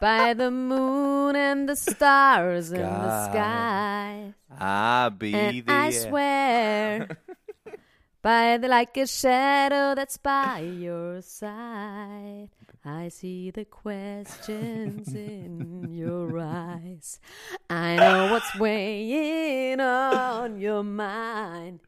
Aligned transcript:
by 0.00 0.34
the 0.34 0.50
moon 0.50 1.36
and 1.36 1.68
the 1.68 1.76
stars 1.76 2.72
in 2.72 2.80
the 2.82 3.28
sky. 3.30 4.34
I'll 4.58 5.10
be 5.10 5.34
And 5.34 5.66
there. 5.66 5.76
I 5.76 5.90
swear 5.90 7.08
by 8.22 8.56
the 8.58 8.68
like 8.68 8.96
a 8.96 9.06
shadow 9.06 9.94
that's 9.94 10.16
by 10.16 10.60
your 10.60 11.20
side. 11.22 12.48
I 12.84 13.08
see 13.08 13.50
the 13.50 13.64
questions 13.64 15.12
in 15.14 15.88
your 15.90 16.38
eyes. 16.40 17.20
I 17.68 17.96
know 17.96 18.32
what's 18.32 18.56
weighing 18.58 19.80
on 19.80 20.58
your 20.58 20.82
mind. 20.84 21.80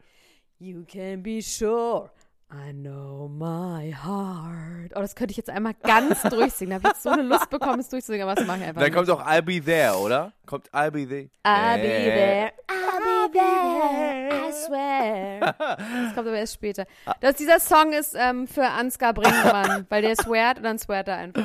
You 0.58 0.84
can 0.86 1.22
be 1.22 1.41
sure. 1.41 2.11
I 2.52 2.72
know 2.72 3.28
my 3.28 3.92
heart. 3.94 4.92
Oh, 4.96 5.00
das 5.00 5.14
könnte 5.14 5.30
ich 5.30 5.36
jetzt 5.36 5.50
einmal 5.50 5.74
ganz 5.84 6.20
durchsingen. 6.22 6.70
Da 6.70 6.74
habe 6.76 6.88
ich 6.88 6.92
jetzt 6.94 7.02
so 7.04 7.10
eine 7.10 7.22
Lust 7.22 7.48
bekommen, 7.48 7.78
es 7.78 7.88
durchzusingen, 7.88 8.26
aber 8.26 8.34
das 8.34 8.44
mache 8.46 8.58
ich 8.58 8.64
einfach 8.64 8.80
Dann 8.80 8.90
nicht. 8.90 8.96
kommt 8.96 9.10
auch 9.10 9.24
I'll 9.24 9.42
be 9.42 9.60
there, 9.64 9.94
oder? 9.96 10.32
Kommt 10.46 10.68
I'll 10.70 10.90
be 10.90 11.06
there. 11.06 11.28
I'll 11.44 11.80
be 11.80 11.86
Äh. 11.86 12.04
there, 12.16 12.52
I'll 12.66 13.30
be 13.30 13.38
there, 13.38 14.48
I 14.48 14.52
swear. 14.52 15.54
Das 15.58 16.14
kommt 16.16 16.26
aber 16.26 16.38
erst 16.38 16.54
später. 16.54 16.86
Das, 17.20 17.36
dieser 17.36 17.60
Song 17.60 17.92
ist 17.92 18.16
ähm, 18.18 18.48
für 18.48 18.66
Ansgar 18.66 19.14
Brinkmann, 19.14 19.86
weil 19.88 20.02
der 20.02 20.16
sweart 20.16 20.58
und 20.58 20.64
dann 20.64 20.78
sweart 20.80 21.06
er 21.06 21.18
einfach. 21.18 21.44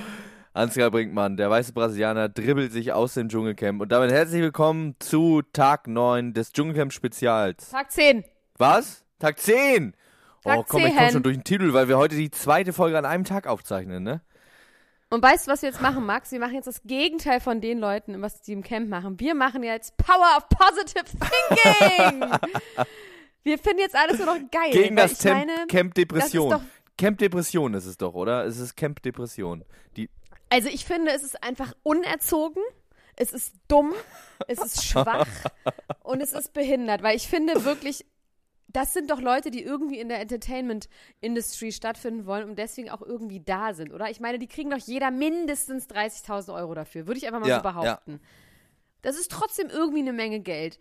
Ansgar 0.53 0.89
Brinkmann, 0.89 1.37
der 1.37 1.51
weiße 1.51 1.73
Brasilianer, 1.73 2.29
dribbelt 2.29 2.71
sich 2.71 2.93
aus 2.93 3.13
dem 3.13 3.29
Dschungelcamp. 3.29 3.79
Und 3.79 3.91
damit 3.91 4.11
herzlich 4.11 4.41
willkommen 4.41 4.95
zu 4.99 5.43
Tag 5.53 5.85
9 5.87 6.33
des 6.33 6.51
Dschungelcamp-Spezials. 6.51 7.69
Tag 7.69 7.91
10. 7.91 8.23
Was? 8.57 9.03
Tag 9.19 9.37
10! 9.37 9.93
Oh, 10.45 10.49
Tag 10.49 10.67
komm, 10.67 10.81
ich 10.85 10.89
komm 10.95 10.97
10. 10.97 11.11
schon 11.11 11.23
durch 11.23 11.37
den 11.37 11.43
Titel, 11.43 11.73
weil 11.73 11.87
wir 11.87 11.97
heute 11.97 12.15
die 12.15 12.31
zweite 12.31 12.73
Folge 12.73 12.97
an 12.97 13.05
einem 13.05 13.23
Tag 13.23 13.47
aufzeichnen, 13.47 14.03
ne? 14.03 14.21
Und 15.09 15.21
weißt 15.21 15.47
du, 15.47 15.51
was 15.51 15.61
wir 15.61 15.69
jetzt 15.69 15.81
machen, 15.81 16.05
Max? 16.05 16.31
Wir 16.31 16.39
machen 16.39 16.55
jetzt 16.55 16.65
das 16.65 16.81
Gegenteil 16.83 17.39
von 17.39 17.61
den 17.61 17.79
Leuten, 17.79 18.21
was 18.21 18.41
die 18.41 18.53
im 18.53 18.63
Camp 18.63 18.89
machen. 18.89 19.19
Wir 19.19 19.35
machen 19.35 19.63
jetzt 19.63 19.95
Power 19.97 20.37
of 20.37 20.49
Positive 20.49 21.05
Thinking. 21.05 22.21
wir 23.43 23.57
finden 23.59 23.79
jetzt 23.79 23.95
alles 23.95 24.17
nur 24.17 24.25
noch 24.25 24.39
geil. 24.51 24.71
Gegen 24.71 24.95
das 24.95 25.19
Tem- 25.19 25.37
meine, 25.37 25.67
Camp 25.67 25.93
Depression. 25.93 26.49
das 26.49 26.61
ist 26.61 26.67
Camp 26.97 27.17
Depression 27.19 27.73
ist 27.73 27.85
es 27.85 27.97
doch, 27.97 28.13
oder? 28.13 28.45
Es 28.45 28.57
ist 28.57 28.75
Camp 28.75 29.01
Depression. 29.03 29.63
Die, 29.95 30.09
Also 30.49 30.69
ich 30.69 30.85
finde, 30.85 31.11
es 31.11 31.23
ist 31.23 31.43
einfach 31.43 31.73
unerzogen, 31.83 32.61
es 33.15 33.31
ist 33.31 33.53
dumm, 33.67 33.93
es 34.47 34.59
ist 34.59 34.85
schwach 34.85 35.27
und 36.03 36.21
es 36.21 36.33
ist 36.33 36.53
behindert, 36.53 37.03
weil 37.03 37.15
ich 37.15 37.27
finde 37.27 37.63
wirklich, 37.65 38.05
das 38.75 38.93
sind 38.93 39.09
doch 39.09 39.21
Leute, 39.21 39.51
die 39.51 39.63
irgendwie 39.63 39.99
in 39.99 40.09
der 40.09 40.19
Entertainment-Industry 40.19 41.71
stattfinden 41.71 42.25
wollen 42.25 42.49
und 42.49 42.59
deswegen 42.59 42.89
auch 42.89 43.01
irgendwie 43.01 43.39
da 43.39 43.73
sind, 43.73 43.93
oder? 43.93 44.09
Ich 44.09 44.19
meine, 44.19 44.37
die 44.37 44.47
kriegen 44.47 44.69
doch 44.69 44.79
jeder 44.79 45.11
mindestens 45.11 45.87
30.000 45.87 46.53
Euro 46.53 46.73
dafür, 46.73 47.07
würde 47.07 47.17
ich 47.17 47.27
einfach 47.27 47.39
mal 47.39 47.47
Ja, 47.47 47.57
so 47.57 47.63
behaupten. 47.63 48.19
Das 49.01 49.17
ist 49.17 49.31
trotzdem 49.31 49.69
irgendwie 49.69 49.99
eine 49.99 50.13
Menge 50.13 50.41
Geld. 50.41 50.79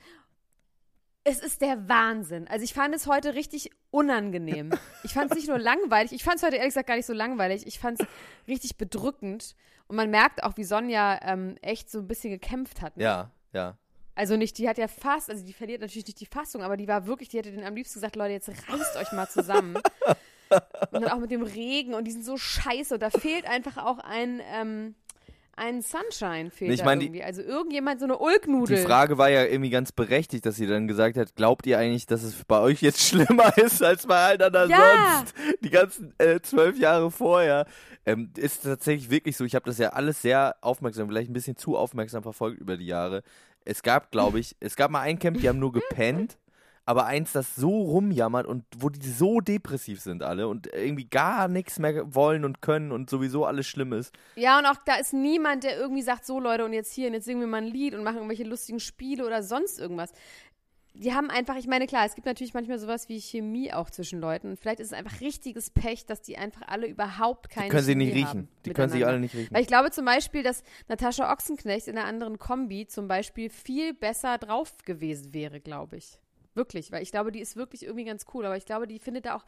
Es 1.22 1.40
ist 1.40 1.62
der 1.62 1.88
Wahnsinn. 1.88 2.48
Also 2.48 2.64
ich 2.64 2.74
fand 2.74 2.94
es 2.94 3.06
heute 3.06 3.34
richtig 3.34 3.70
unangenehm. 3.90 4.70
Ich 5.04 5.14
fand 5.14 5.30
es 5.30 5.36
nicht 5.36 5.48
nur 5.48 5.58
langweilig, 5.58 6.12
ich 6.12 6.24
fand 6.24 6.36
es 6.36 6.42
heute 6.42 6.56
ehrlich 6.56 6.74
gesagt 6.74 6.88
gar 6.88 6.96
nicht 6.96 7.06
so 7.06 7.12
langweilig. 7.12 7.66
Ich 7.66 7.78
fand 7.78 8.00
es 8.00 8.06
richtig 8.48 8.76
bedrückend. 8.76 9.54
Und 9.86 9.96
man 9.96 10.10
merkt 10.10 10.42
auch, 10.42 10.56
wie 10.56 10.64
Sonja 10.64 11.20
ähm, 11.22 11.56
echt 11.62 11.90
so 11.90 11.98
ein 12.00 12.08
bisschen 12.08 12.30
gekämpft 12.30 12.82
hat. 12.82 12.96
ne? 12.96 13.04
ja, 13.04 13.30
ja. 13.52 13.78
Also 14.14 14.36
nicht, 14.36 14.58
die 14.58 14.68
hat 14.68 14.78
ja 14.78 14.86
fast, 14.88 15.28
also 15.30 15.44
die 15.44 15.52
verliert 15.52 15.80
natürlich 15.80 16.06
nicht 16.06 16.20
die 16.20 16.26
Fassung, 16.26 16.62
aber 16.62 16.76
die 16.76 16.86
war 16.86 17.06
wirklich, 17.06 17.28
die 17.30 17.38
hätte 17.38 17.50
den 17.50 17.64
am 17.64 17.74
liebsten 17.74 17.94
gesagt, 17.94 18.16
Leute, 18.16 18.32
jetzt 18.32 18.48
reißt 18.48 18.96
euch 18.96 19.12
mal 19.12 19.28
zusammen. 19.28 19.76
und 20.92 21.02
dann 21.02 21.08
auch 21.08 21.18
mit 21.18 21.30
dem 21.30 21.42
Regen 21.42 21.94
und 21.94 22.04
die 22.04 22.12
sind 22.12 22.24
so 22.24 22.36
scheiße. 22.36 22.94
Und 22.94 23.00
da 23.02 23.10
fehlt 23.10 23.46
einfach 23.46 23.76
auch 23.78 23.98
ein, 23.98 24.40
ähm, 24.52 24.94
ein 25.56 25.82
Sunshine 25.82 26.50
fehlt 26.50 26.72
Ich 26.72 26.84
mein, 26.84 26.98
die- 27.00 27.06
irgendwie. 27.06 27.22
Also 27.24 27.42
irgendjemand, 27.42 28.00
so 28.00 28.06
eine 28.06 28.18
Ulknudel. 28.18 28.76
Die 28.76 28.82
Frage 28.82 29.18
war 29.18 29.30
ja 29.30 29.44
irgendwie 29.44 29.70
ganz 29.70 29.92
berechtigt, 29.92 30.46
dass 30.46 30.56
sie 30.56 30.66
dann 30.66 30.86
gesagt 30.88 31.16
hat, 31.16 31.34
glaubt 31.36 31.66
ihr 31.66 31.78
eigentlich, 31.78 32.06
dass 32.06 32.22
es 32.22 32.44
bei 32.44 32.60
euch 32.60 32.82
jetzt 32.82 33.00
schlimmer 33.08 33.56
ist 33.58 33.82
als 33.82 34.06
bei 34.06 34.16
allen 34.16 34.42
anderen 34.42 34.70
Ja. 34.70 35.16
sonst? 35.18 35.34
Die 35.62 35.70
ganzen 35.70 36.14
äh, 36.18 36.40
zwölf 36.40 36.78
Jahre 36.78 37.10
vorher. 37.10 37.66
Ähm, 38.06 38.30
ist 38.36 38.64
tatsächlich 38.64 39.10
wirklich 39.10 39.36
so, 39.36 39.44
ich 39.44 39.54
habe 39.54 39.64
das 39.66 39.78
ja 39.78 39.90
alles 39.90 40.20
sehr 40.22 40.56
aufmerksam, 40.60 41.08
vielleicht 41.08 41.30
ein 41.30 41.34
bisschen 41.34 41.56
zu 41.56 41.76
aufmerksam 41.76 42.22
verfolgt 42.22 42.60
über 42.60 42.76
die 42.76 42.86
Jahre. 42.86 43.22
Es 43.64 43.82
gab, 43.82 44.10
glaube 44.10 44.40
ich, 44.40 44.56
es 44.60 44.76
gab 44.76 44.90
mal 44.90 45.00
ein 45.00 45.18
Camp, 45.18 45.40
die 45.40 45.48
haben 45.48 45.58
nur 45.58 45.72
gepennt, 45.72 46.38
aber 46.86 47.06
eins, 47.06 47.32
das 47.32 47.54
so 47.54 47.70
rumjammert 47.70 48.46
und 48.46 48.64
wo 48.76 48.90
die 48.90 49.00
so 49.08 49.40
depressiv 49.40 50.00
sind 50.00 50.22
alle 50.22 50.48
und 50.48 50.66
irgendwie 50.66 51.06
gar 51.06 51.48
nichts 51.48 51.78
mehr 51.78 52.14
wollen 52.14 52.44
und 52.44 52.60
können 52.60 52.92
und 52.92 53.08
sowieso 53.08 53.46
alles 53.46 53.66
schlimm 53.66 53.94
ist. 53.94 54.14
Ja, 54.36 54.58
und 54.58 54.66
auch 54.66 54.76
da 54.84 54.96
ist 54.96 55.14
niemand, 55.14 55.64
der 55.64 55.78
irgendwie 55.78 56.02
sagt, 56.02 56.26
so 56.26 56.40
Leute, 56.40 56.64
und 56.64 56.74
jetzt 56.74 56.92
hier, 56.92 57.08
und 57.08 57.14
jetzt 57.14 57.24
singen 57.24 57.40
wir 57.40 57.46
mal 57.46 57.62
ein 57.62 57.68
Lied 57.68 57.94
und 57.94 58.04
machen 58.04 58.16
irgendwelche 58.16 58.44
lustigen 58.44 58.80
Spiele 58.80 59.24
oder 59.26 59.42
sonst 59.42 59.78
irgendwas. 59.78 60.12
Die 60.96 61.12
haben 61.12 61.28
einfach, 61.28 61.56
ich 61.56 61.66
meine, 61.66 61.88
klar, 61.88 62.06
es 62.06 62.14
gibt 62.14 62.24
natürlich 62.24 62.54
manchmal 62.54 62.78
sowas 62.78 63.08
wie 63.08 63.20
Chemie 63.20 63.72
auch 63.72 63.90
zwischen 63.90 64.20
Leuten. 64.20 64.56
Vielleicht 64.56 64.78
ist 64.78 64.88
es 64.88 64.92
einfach 64.92 65.20
richtiges 65.20 65.70
Pech, 65.70 66.06
dass 66.06 66.22
die 66.22 66.38
einfach 66.38 66.62
alle 66.68 66.86
überhaupt 66.86 67.50
keine 67.50 67.66
Die 67.66 67.70
können 67.70 67.82
sie 67.82 67.92
Chemie 67.92 68.04
nicht 68.04 68.14
riechen. 68.14 68.48
Die 68.64 68.72
können 68.72 68.90
sich 68.90 69.00
miteinander. 69.00 69.08
alle 69.08 69.20
nicht 69.20 69.34
riechen. 69.34 69.52
Weil 69.52 69.62
ich 69.62 69.66
glaube 69.66 69.90
zum 69.90 70.04
Beispiel, 70.04 70.44
dass 70.44 70.62
Natascha 70.86 71.32
Ochsenknecht 71.32 71.88
in 71.88 71.98
einer 71.98 72.06
anderen 72.06 72.38
Kombi 72.38 72.86
zum 72.86 73.08
Beispiel 73.08 73.50
viel 73.50 73.92
besser 73.92 74.38
drauf 74.38 74.72
gewesen 74.84 75.34
wäre, 75.34 75.60
glaube 75.60 75.96
ich. 75.96 76.20
Wirklich, 76.54 76.92
weil 76.92 77.02
ich 77.02 77.10
glaube, 77.10 77.32
die 77.32 77.40
ist 77.40 77.56
wirklich 77.56 77.82
irgendwie 77.82 78.04
ganz 78.04 78.26
cool. 78.32 78.46
Aber 78.46 78.56
ich 78.56 78.64
glaube, 78.64 78.86
die 78.86 79.00
findet 79.00 79.26
da 79.26 79.34
auch, 79.34 79.44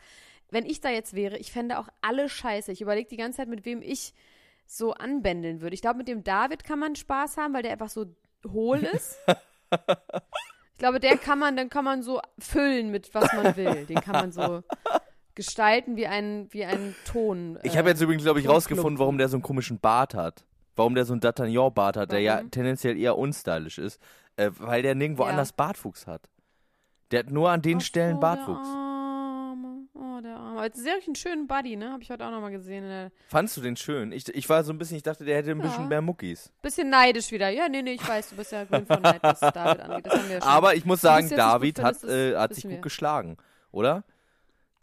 wenn 0.51 0.67
ich 0.67 0.81
da 0.81 0.91
jetzt 0.91 1.15
wäre, 1.15 1.39
ich 1.39 1.53
fände 1.53 1.79
auch 1.79 1.89
alle 2.01 2.29
scheiße. 2.29 2.73
Ich 2.73 2.81
überlege 2.81 3.09
die 3.09 3.17
ganze 3.17 3.37
Zeit, 3.37 3.49
mit 3.49 3.65
wem 3.65 3.83
ich 3.83 4.15
so 4.67 4.95
anbändeln 4.95 5.61
würde. 5.61 5.75
Ich 5.75 5.81
glaube, 5.81 5.99
mit 5.99 6.09
dem 6.09 6.25
David 6.25 6.65
kann 6.65 6.81
man 6.81 6.97
Spaß 6.97 7.37
haben, 7.37 7.55
weil 7.55 7.63
der 7.63 7.71
einfach 7.71 7.89
so 7.89 8.07
hohl 8.49 8.79
ist. 8.79 9.17
ich 10.77 10.79
glaube, 10.79 11.01
der 11.01 11.17
kann 11.17 11.39
man, 11.39 11.57
dann 11.57 11.71
kann 11.71 11.87
man 11.87 12.03
so 12.03 12.21
füllen 12.39 12.91
mit 12.91 13.15
was 13.15 13.33
man 13.33 13.57
will. 13.57 13.87
Den 13.87 13.97
kann 13.97 14.13
man 14.13 14.31
so 14.31 14.63
gestalten 15.35 15.97
wie 15.97 16.07
ein, 16.07 16.49
wie 16.51 16.67
ein 16.67 16.95
Ton. 17.07 17.59
Ich 17.63 17.75
äh, 17.75 17.79
habe 17.79 17.89
jetzt 17.89 18.03
übrigens, 18.03 18.25
glaube 18.25 18.41
ich, 18.41 18.49
rausgefunden, 18.49 18.99
warum 18.99 19.17
der 19.17 19.29
so 19.31 19.37
einen 19.37 19.43
komischen 19.43 19.81
Bart 19.81 20.13
hat. 20.13 20.45
Warum 20.75 20.95
der 20.95 21.07
so 21.07 21.15
einen 21.15 21.23
D'Artagnan-Bart 21.23 21.97
hat, 21.97 22.13
der 22.13 22.21
ja 22.21 22.43
tendenziell 22.43 22.99
eher 22.99 23.17
unstylisch 23.17 23.79
ist. 23.79 23.99
Äh, 24.37 24.51
weil 24.59 24.83
der 24.83 24.95
nirgendwo 24.95 25.23
Ja. 25.23 25.31
anders 25.31 25.55
Bartwuchs 25.55 26.07
hat. 26.07 26.29
Der 27.11 27.21
hat 27.21 27.31
nur 27.31 27.49
an 27.51 27.63
den 27.63 27.79
Ach 27.79 27.83
Stellen 27.83 28.21
Bartwuchs. 28.21 28.69
Jetzt 30.65 30.83
sehe 30.83 30.97
ich 30.99 31.07
einen 31.07 31.15
schönen 31.17 31.47
Buddy, 31.47 31.77
ne? 31.77 31.93
Habe 31.93 32.03
ich 32.03 32.11
heute 32.11 32.25
auch 32.27 32.31
nochmal 32.31 32.51
gesehen. 32.51 33.11
Fandst 33.29 33.57
du 33.57 33.61
den 33.61 33.77
schön? 33.77 34.13
Ich, 34.13 34.29
ich 34.35 34.49
war 34.49 34.63
so 34.65 34.73
ein 34.73 34.79
bisschen, 34.79 34.97
ich 34.97 35.03
dachte, 35.03 35.25
der 35.25 35.37
hätte 35.37 35.51
ein 35.53 35.59
bisschen 35.59 35.83
Ja. 35.85 35.89
mehr 35.89 36.03
Muckis. 36.03 36.51
Bisschen 36.63 36.91
neidisch 36.91 37.31
wieder. 37.31 37.49
Ja, 37.49 37.69
nee, 37.69 37.83
nee, 37.83 37.93
ich 37.93 38.09
weiß, 38.09 38.31
du 38.31 38.37
bist 38.37 38.53
ja 38.53 38.65
grün 38.65 38.87
von 38.87 39.01
Neid, 39.03 39.23
was 39.23 39.41
David 39.41 39.81
angeht. 39.83 40.13
Ja. 40.31 40.43
Aber 40.43 40.75
ich 40.75 40.85
muss 40.85 41.01
sagen, 41.01 41.29
David 41.29 41.81
hat, 41.83 41.97
findest, 41.97 42.05
das 42.05 42.33
äh, 42.35 42.37
hat 42.37 42.55
sich 42.55 42.65
gut 42.65 42.73
wir. 42.73 42.81
geschlagen, 42.81 43.37
oder? 43.73 44.05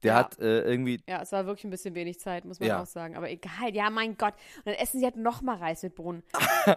Der 0.03 0.13
Ja. 0.13 0.19
hat 0.19 0.39
äh, 0.39 0.61
irgendwie. 0.61 1.01
Ja, 1.07 1.21
es 1.21 1.31
war 1.31 1.45
wirklich 1.45 1.63
ein 1.65 1.69
bisschen 1.71 1.95
wenig 1.95 2.19
Zeit, 2.19 2.45
muss 2.45 2.59
man 2.59 2.69
Ja. 2.69 2.81
auch 2.81 2.85
sagen. 2.85 3.15
Aber 3.15 3.29
egal, 3.29 3.73
ja, 3.73 3.89
mein 3.89 4.17
Gott. 4.17 4.33
Und 4.57 4.67
dann 4.67 4.75
essen 4.75 4.99
sie 4.99 5.05
halt 5.05 5.15
nochmal 5.17 5.57
Reis 5.57 5.81
mit 5.83 5.95
Bohnen. 5.95 6.23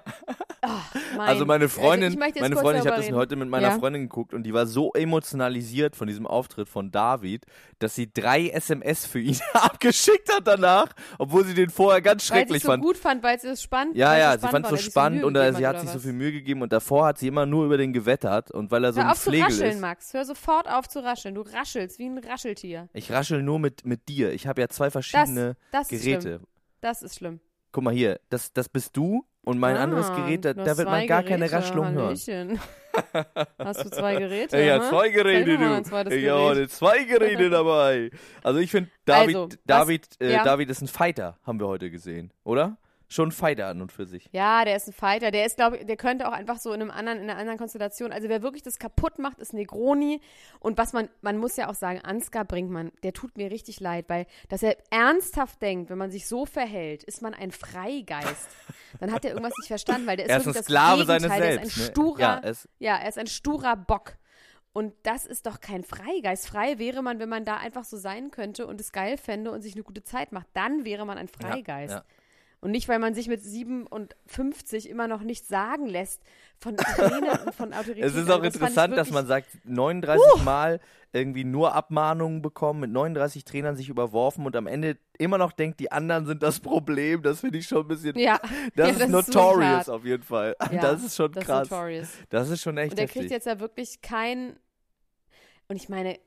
Mein, 1.16 1.28
Also 1.28 1.46
meine 1.46 1.68
Freundin, 1.68 2.12
ich 2.12 2.18
jetzt 2.18 2.40
meine 2.40 2.56
Freundin, 2.56 2.82
ich 2.82 2.88
habe 2.90 3.00
das 3.00 3.12
heute 3.12 3.36
mit 3.36 3.48
meiner 3.48 3.68
Ja. 3.68 3.78
Freundin 3.78 4.02
geguckt 4.02 4.34
und 4.34 4.42
die 4.42 4.52
war 4.52 4.66
so 4.66 4.92
emotionalisiert 4.94 5.94
von 5.94 6.08
diesem 6.08 6.26
Auftritt 6.26 6.68
von 6.68 6.90
David, 6.90 7.44
dass 7.78 7.94
sie 7.94 8.12
drei 8.12 8.48
SMS 8.48 9.06
für 9.06 9.20
ihn 9.20 9.38
abgeschickt 9.52 10.32
hat 10.34 10.46
danach, 10.46 10.88
obwohl 11.18 11.44
sie 11.44 11.54
den 11.54 11.70
vorher 11.70 12.02
ganz 12.02 12.22
Weil 12.22 12.38
sie 12.38 12.40
schrecklich 12.40 12.56
es 12.58 12.62
so 12.64 12.70
fand. 12.70 12.82
gut 12.82 12.96
fand, 12.96 13.22
weil 13.22 13.38
sie 13.38 13.48
es 13.48 13.62
spannend 13.62 13.96
Ja, 13.96 14.10
weil 14.10 14.20
ja, 14.20 14.34
es 14.34 14.40
sie 14.40 14.48
fand 14.48 14.64
es 14.66 14.70
so 14.70 14.76
weil 14.76 14.82
sie 14.82 14.90
spannend 14.90 15.24
und 15.24 15.34
sie 15.56 15.66
hat 15.66 15.80
sich 15.80 15.90
so 15.90 15.98
viel 16.00 16.12
Mühe 16.14 16.32
gegeben 16.32 16.62
und 16.62 16.72
davor 16.72 17.06
hat 17.06 17.18
sie 17.18 17.28
immer 17.28 17.46
nur 17.46 17.64
über 17.66 17.76
den 17.76 17.92
gewettert 17.92 18.50
und 18.50 18.70
weil 18.72 18.82
er 18.84 18.92
so 18.92 18.98
Hör 19.00 19.06
ein 19.06 19.12
auf 19.12 19.18
zu 19.20 19.30
Pflegel 19.30 19.46
rascheln, 19.46 19.70
ist. 19.72 19.80
Max. 19.80 20.14
Hör 20.14 20.24
sofort 20.24 20.68
auf 20.68 20.88
zu 20.88 20.98
rascheln. 21.04 21.34
Du 21.36 21.42
raschelst 21.42 21.98
wie 22.00 22.06
ein 22.06 22.18
Rascheltier. 22.18 22.88
Ich 22.92 23.12
raschel 23.16 23.42
nur 23.42 23.58
mit, 23.58 23.84
mit 23.84 24.08
dir. 24.08 24.32
Ich 24.32 24.46
habe 24.46 24.60
ja 24.60 24.68
zwei 24.68 24.90
verschiedene 24.90 25.56
Das 25.72 25.90
ist 25.90 26.02
Geräte. 26.04 26.20
schlimm. 26.22 26.46
Das 26.80 27.02
ist 27.02 27.16
schlimm. 27.16 27.40
Guck 27.72 27.84
mal 27.84 27.92
hier, 27.94 28.20
das, 28.30 28.52
das 28.52 28.68
bist 28.68 28.96
du 28.96 29.24
und 29.42 29.58
mein 29.58 29.76
Ah, 29.76 29.82
anderes 29.82 30.08
Gerät, 30.14 30.44
da, 30.44 30.54
da 30.54 30.76
wird 30.78 30.88
man 30.88 31.06
gar 31.06 31.22
keine 31.22 31.46
Geräte, 31.46 31.56
Raschelung 31.56 31.92
hören. 31.92 32.16
Hallöchen. 32.16 32.60
Hast 33.58 33.84
du 33.84 33.90
zwei 33.90 34.16
Geräte? 34.16 34.56
Hä? 34.56 34.70
habe 34.70 34.88
zwei 34.88 35.08
Geräte, 35.10 35.44
du. 35.44 35.52
Ich 35.52 35.58
Gerät. 36.22 36.38
habe 36.56 36.68
zwei 36.68 37.04
Geräte 37.04 37.50
dabei. 37.50 38.10
Also 38.42 38.60
ich 38.60 38.70
finde, 38.70 38.90
David, 39.04 39.36
Also, 39.36 39.48
was- 39.48 39.58
David, 39.66 40.08
äh, 40.20 40.32
ja. 40.32 40.44
David 40.44 40.70
ist 40.70 40.80
ein 40.82 40.88
Fighter, 40.88 41.38
haben 41.44 41.60
wir 41.60 41.66
heute 41.66 41.90
gesehen, 41.90 42.32
oder? 42.44 42.76
Schon 43.08 43.28
ein 43.28 43.32
Fighter 43.32 43.68
an 43.68 43.80
und 43.80 43.92
für 43.92 44.04
sich. 44.04 44.28
Ja, 44.32 44.64
der 44.64 44.74
ist 44.74 44.88
ein 44.88 44.92
Fighter. 44.92 45.30
Der 45.30 45.46
ist, 45.46 45.56
glaube 45.56 45.76
ich, 45.76 45.86
der 45.86 45.96
könnte 45.96 46.26
auch 46.26 46.32
einfach 46.32 46.58
so 46.58 46.72
in 46.72 46.80
einem 46.80 46.90
anderen, 46.90 47.18
in 47.18 47.30
einer 47.30 47.38
anderen 47.38 47.56
Konstellation. 47.56 48.12
Also 48.12 48.28
wer 48.28 48.42
wirklich 48.42 48.64
das 48.64 48.80
kaputt 48.80 49.20
macht, 49.20 49.38
ist 49.38 49.52
Negroni. 49.52 50.20
Und 50.58 50.76
was 50.76 50.92
man, 50.92 51.08
man 51.20 51.36
muss 51.38 51.56
ja 51.56 51.68
auch 51.68 51.74
sagen, 51.74 52.00
Ansgar 52.00 52.44
Brinkmann, 52.44 52.90
der 53.04 53.12
tut 53.12 53.36
mir 53.36 53.50
richtig 53.52 53.78
leid, 53.78 54.06
weil, 54.08 54.26
dass 54.48 54.64
er 54.64 54.76
ernsthaft 54.90 55.62
denkt, 55.62 55.88
wenn 55.88 55.98
man 55.98 56.10
sich 56.10 56.26
so 56.26 56.46
verhält, 56.46 57.04
ist 57.04 57.22
man 57.22 57.32
ein 57.32 57.52
Freigeist. 57.52 58.48
Dann 58.98 59.12
hat 59.12 59.24
er 59.24 59.32
irgendwas 59.32 59.54
nicht 59.58 59.68
verstanden, 59.68 60.08
weil 60.08 60.16
der 60.16 60.26
ist 60.26 60.30
Er 60.32 60.38
ist 60.38 60.42
ein 60.42 60.46
wirklich 60.46 60.64
Sklave 60.64 60.98
das 60.98 61.06
seines 61.06 61.22
Gegenteil. 61.22 61.40
Der 61.40 61.62
ist 61.62 61.74
Selbst. 61.74 61.76
ein 61.76 61.82
ne? 61.82 61.90
sturer, 61.90 62.20
Ja, 62.20 62.40
er 62.42 62.50
ist, 62.50 62.68
ja, 62.80 62.96
er 62.96 63.08
ist 63.08 63.18
ein 63.18 63.26
sturer 63.28 63.76
Bock. 63.76 64.16
Und 64.72 64.92
das 65.04 65.24
ist 65.24 65.46
doch 65.46 65.60
kein 65.60 65.84
Freigeist. 65.84 66.48
Frei 66.48 66.78
wäre 66.78 67.02
man, 67.02 67.18
wenn 67.18 67.30
man 67.30 67.44
da 67.46 67.56
einfach 67.56 67.84
so 67.84 67.96
sein 67.96 68.30
könnte 68.30 68.66
und 68.66 68.78
es 68.78 68.92
geil 68.92 69.16
fände 69.16 69.50
und 69.50 69.62
sich 69.62 69.74
eine 69.74 69.84
gute 69.84 70.02
Zeit 70.02 70.32
macht. 70.32 70.48
Dann 70.52 70.84
wäre 70.84 71.06
man 71.06 71.16
ein 71.16 71.28
Freigeist. 71.28 71.94
ja. 71.94 72.04
Und 72.66 72.72
nicht, 72.72 72.88
weil 72.88 72.98
man 72.98 73.14
sich 73.14 73.28
mit 73.28 73.40
57 73.40 74.88
immer 74.90 75.06
noch 75.06 75.22
nichts 75.22 75.46
sagen 75.46 75.86
lässt 75.86 76.20
von 76.58 76.76
Trainern 76.76 77.46
und 77.46 77.54
von 77.54 77.72
Autoritäten. 77.72 78.02
es 78.02 78.16
ist 78.16 78.28
auch 78.28 78.42
das 78.42 78.54
interessant, 78.56 78.96
dass 78.96 79.12
man 79.12 79.24
sagt, 79.28 79.46
39 79.62 80.42
Mal 80.42 80.80
irgendwie 81.12 81.44
nur 81.44 81.76
Abmahnungen 81.76 82.42
bekommen, 82.42 82.80
mit 82.80 82.90
39 82.90 83.44
Trainern 83.44 83.76
sich 83.76 83.88
überworfen 83.88 84.44
und 84.46 84.56
am 84.56 84.66
Ende 84.66 84.98
immer 85.16 85.38
noch 85.38 85.52
denkt, 85.52 85.78
die 85.78 85.92
anderen 85.92 86.26
sind 86.26 86.42
das 86.42 86.58
Problem. 86.58 87.22
Das 87.22 87.38
finde 87.38 87.58
ich 87.58 87.68
schon 87.68 87.82
ein 87.84 87.86
bisschen. 87.86 88.18
Ja, 88.18 88.40
Das 88.74 88.88
ja, 88.88 88.94
ist 88.94 88.98
wirklich 88.98 89.26
notorious 89.28 89.68
hart. 89.86 89.90
auf 89.90 90.04
jeden 90.04 90.24
Fall. 90.24 90.56
Ja, 90.72 90.80
das 90.80 91.04
ist 91.04 91.14
schon 91.14 91.30
das 91.30 91.42
ist 91.42 91.46
krass. 91.46 91.70
notorious. 91.70 92.08
Das 92.30 92.50
ist 92.50 92.62
schon 92.62 92.78
echt 92.78 92.90
Und 92.90 92.98
der 92.98 93.04
heftig. 93.04 93.20
kriegt 93.20 93.30
jetzt 93.30 93.46
ja 93.46 93.60
wirklich 93.60 94.02
kein. 94.02 94.58
Und 95.68 95.76
ich 95.76 95.88
meine, 95.88 96.18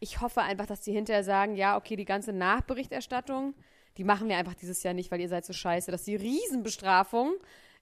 ich 0.00 0.20
hoffe 0.20 0.40
einfach, 0.42 0.66
dass 0.66 0.80
die 0.80 0.90
hinterher 0.90 1.22
sagen, 1.22 1.54
ja, 1.54 1.76
okay, 1.76 1.94
die 1.94 2.06
ganze 2.06 2.32
Nachberichterstattung, 2.32 3.54
die 3.96 4.04
machen 4.04 4.28
wir 4.28 4.36
einfach 4.36 4.54
dieses 4.54 4.82
Jahr 4.82 4.94
nicht, 4.94 5.10
weil 5.10 5.20
ihr 5.20 5.28
seid 5.28 5.44
so 5.44 5.52
scheiße, 5.52 5.90
dass 5.90 6.04
die 6.04 6.16
Riesenbestrafung 6.16 7.34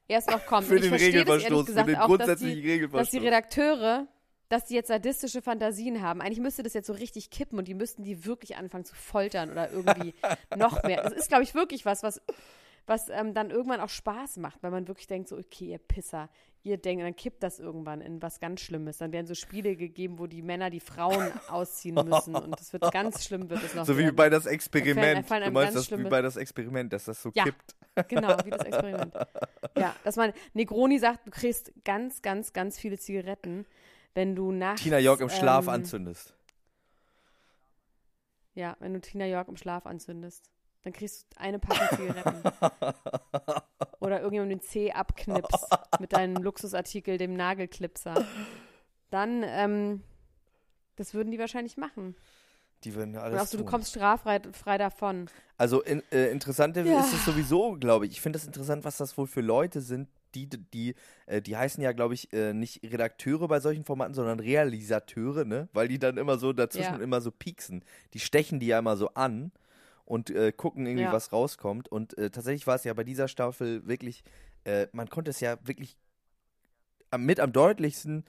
erst 0.08 0.30
noch 0.30 0.44
kommt. 0.46 0.66
für 0.66 0.74
Und 0.74 0.78
ich 0.78 0.82
den 0.84 0.90
verstehe 0.90 1.24
das 1.24 1.28
ehrlich 1.28 1.44
Regelverstoß, 1.44 1.60
für 1.60 1.66
gesagt 1.66 1.88
den 1.88 1.96
auch, 1.96 2.00
dass 2.00 2.26
grundsätzlichen 2.26 2.62
die, 2.62 2.62
dass 2.92 3.10
die 3.10 3.18
Regelverstoß. 3.18 3.22
Redakteure, 3.22 4.06
dass 4.48 4.64
die 4.64 4.74
jetzt 4.74 4.88
sadistische 4.88 5.42
Fantasien 5.42 6.02
haben. 6.02 6.20
Eigentlich 6.20 6.40
müsste 6.40 6.62
das 6.62 6.74
jetzt 6.74 6.88
so 6.88 6.92
richtig 6.92 7.30
kippen 7.30 7.58
und 7.58 7.68
die 7.68 7.74
müssten 7.74 8.02
die 8.02 8.24
wirklich 8.26 8.56
anfangen 8.56 8.84
zu 8.84 8.94
foltern 8.94 9.50
oder 9.50 9.70
irgendwie 9.70 10.14
noch 10.56 10.82
mehr. 10.82 11.02
Das 11.02 11.12
ist, 11.12 11.28
glaube 11.28 11.44
ich, 11.44 11.54
wirklich 11.54 11.86
was, 11.86 12.02
was, 12.02 12.20
was 12.86 13.08
ähm, 13.08 13.34
dann 13.34 13.50
irgendwann 13.50 13.80
auch 13.80 13.88
Spaß 13.88 14.38
macht, 14.38 14.62
weil 14.62 14.70
man 14.70 14.88
wirklich 14.88 15.06
denkt, 15.06 15.28
so, 15.28 15.36
okay, 15.36 15.66
ihr 15.70 15.78
Pisser, 15.78 16.28
ihr 16.62 16.76
denkt, 16.76 17.04
dann 17.04 17.14
kippt 17.14 17.42
das 17.42 17.58
irgendwann 17.60 18.00
in 18.00 18.20
was 18.20 18.40
ganz 18.40 18.60
Schlimmes. 18.60 18.98
Dann 18.98 19.12
werden 19.12 19.26
so 19.26 19.34
Spiele 19.34 19.76
gegeben, 19.76 20.18
wo 20.18 20.26
die 20.26 20.42
Männer 20.42 20.70
die 20.70 20.80
Frauen 20.80 21.30
ausziehen 21.48 21.94
müssen 21.94 22.34
und 22.34 22.60
es 22.60 22.72
wird 22.72 22.90
ganz 22.92 23.24
schlimm, 23.24 23.48
wird 23.48 23.62
es 23.62 23.74
noch 23.74 23.84
so 23.86 23.96
wie 23.96 24.02
werden. 24.04 24.16
bei 24.16 24.28
das 24.28 24.44
Da 24.44 24.50
Experiment. 24.50 25.26
fallen 25.26 25.40
Du 25.42 25.46
einem 25.46 25.54
meinst 25.54 25.76
das 25.76 25.84
wie 25.84 25.94
schlimme- 25.94 26.08
bei 26.10 26.22
das 26.22 26.36
Experiment, 26.36 26.92
dass 26.92 27.04
das 27.04 27.22
so 27.22 27.30
Ja. 27.34 27.44
kippt. 27.44 27.76
Genau, 28.08 28.36
wie 28.44 28.50
das 28.50 28.62
Experiment. 28.64 29.14
Ja, 29.76 29.94
dass 30.04 30.16
man, 30.16 30.32
Negroni 30.54 30.98
sagt, 30.98 31.26
du 31.26 31.30
kriegst 31.30 31.72
ganz, 31.84 32.22
ganz, 32.22 32.52
ganz 32.52 32.78
viele 32.78 32.98
Zigaretten, 32.98 33.66
wenn 34.14 34.34
du 34.34 34.50
nachts. 34.52 34.82
Tina 34.82 34.98
York 34.98 35.20
im 35.20 35.28
Schlaf 35.28 35.64
ähm, 35.66 35.70
anzündest. 35.74 36.34
Ja, 38.54 38.76
wenn 38.80 38.92
du 38.94 39.00
Tina 39.00 39.26
York 39.26 39.48
im 39.48 39.56
Schlaf 39.56 39.86
anzündest. 39.86 40.50
Dann 40.82 40.92
kriegst 40.92 41.26
du 41.34 41.40
eine 41.40 41.58
Packung 41.58 41.96
Zigaretten. 41.98 42.42
Oder 44.00 44.20
irgendjemand 44.20 44.50
den 44.50 44.60
Zeh 44.62 44.92
abknipst 44.92 45.68
mit 46.00 46.12
deinem 46.12 46.42
Luxusartikel, 46.42 47.18
dem 47.18 47.34
Nagelklipser. 47.34 48.24
Dann, 49.10 49.42
ähm, 49.46 50.02
das 50.96 51.12
würden 51.12 51.30
die 51.30 51.38
wahrscheinlich 51.38 51.76
machen. 51.76 52.16
Die 52.84 52.94
würden 52.94 53.12
ja 53.12 53.20
Und 53.20 53.26
alles 53.26 53.42
auch 53.42 53.46
so, 53.46 53.58
du 53.58 53.64
tun. 53.64 53.70
kommst 53.70 53.90
straffrei 53.90 54.40
frei 54.52 54.78
davon. 54.78 55.28
Also 55.58 55.82
in, 55.82 56.02
äh, 56.12 56.30
interessante 56.30 56.80
Ja. 56.80 57.00
ist 57.00 57.12
es 57.12 57.26
sowieso, 57.26 57.72
glaube 57.72 58.06
ich. 58.06 58.12
Ich 58.12 58.20
finde 58.22 58.38
es 58.38 58.46
interessant, 58.46 58.84
was 58.84 58.96
das 58.96 59.18
wohl 59.18 59.26
für 59.26 59.42
Leute 59.42 59.82
sind, 59.82 60.08
die, 60.34 60.46
die, 60.48 60.94
äh, 61.26 61.42
die 61.42 61.56
heißen 61.58 61.82
ja, 61.82 61.92
glaube 61.92 62.14
ich, 62.14 62.32
äh, 62.32 62.54
nicht 62.54 62.82
Redakteure 62.82 63.48
bei 63.48 63.60
solchen 63.60 63.84
Formaten, 63.84 64.14
sondern 64.14 64.40
Realisateure, 64.40 65.44
ne? 65.44 65.68
Weil 65.74 65.88
die 65.88 65.98
dann 65.98 66.16
immer 66.16 66.38
so 66.38 66.54
dazwischen 66.54 66.94
Ja. 66.94 67.00
immer 67.02 67.20
so 67.20 67.30
pieksen. 67.30 67.84
Die 68.14 68.20
stechen 68.20 68.60
die 68.60 68.68
ja 68.68 68.78
immer 68.78 68.96
so 68.96 69.08
an 69.10 69.52
und 70.04 70.30
äh, 70.30 70.52
gucken 70.52 70.86
irgendwie, 70.86 71.04
Ja. 71.04 71.12
was 71.12 71.32
rauskommt. 71.32 71.88
Und 71.88 72.16
äh, 72.18 72.30
tatsächlich 72.30 72.66
war 72.66 72.74
es 72.76 72.84
ja 72.84 72.92
bei 72.94 73.04
dieser 73.04 73.28
Staffel 73.28 73.86
wirklich, 73.86 74.22
äh, 74.64 74.86
man 74.92 75.08
konnte 75.08 75.30
es 75.30 75.40
ja 75.40 75.56
wirklich 75.66 75.96
mit 77.16 77.40
am 77.40 77.52
deutlichsten 77.52 78.24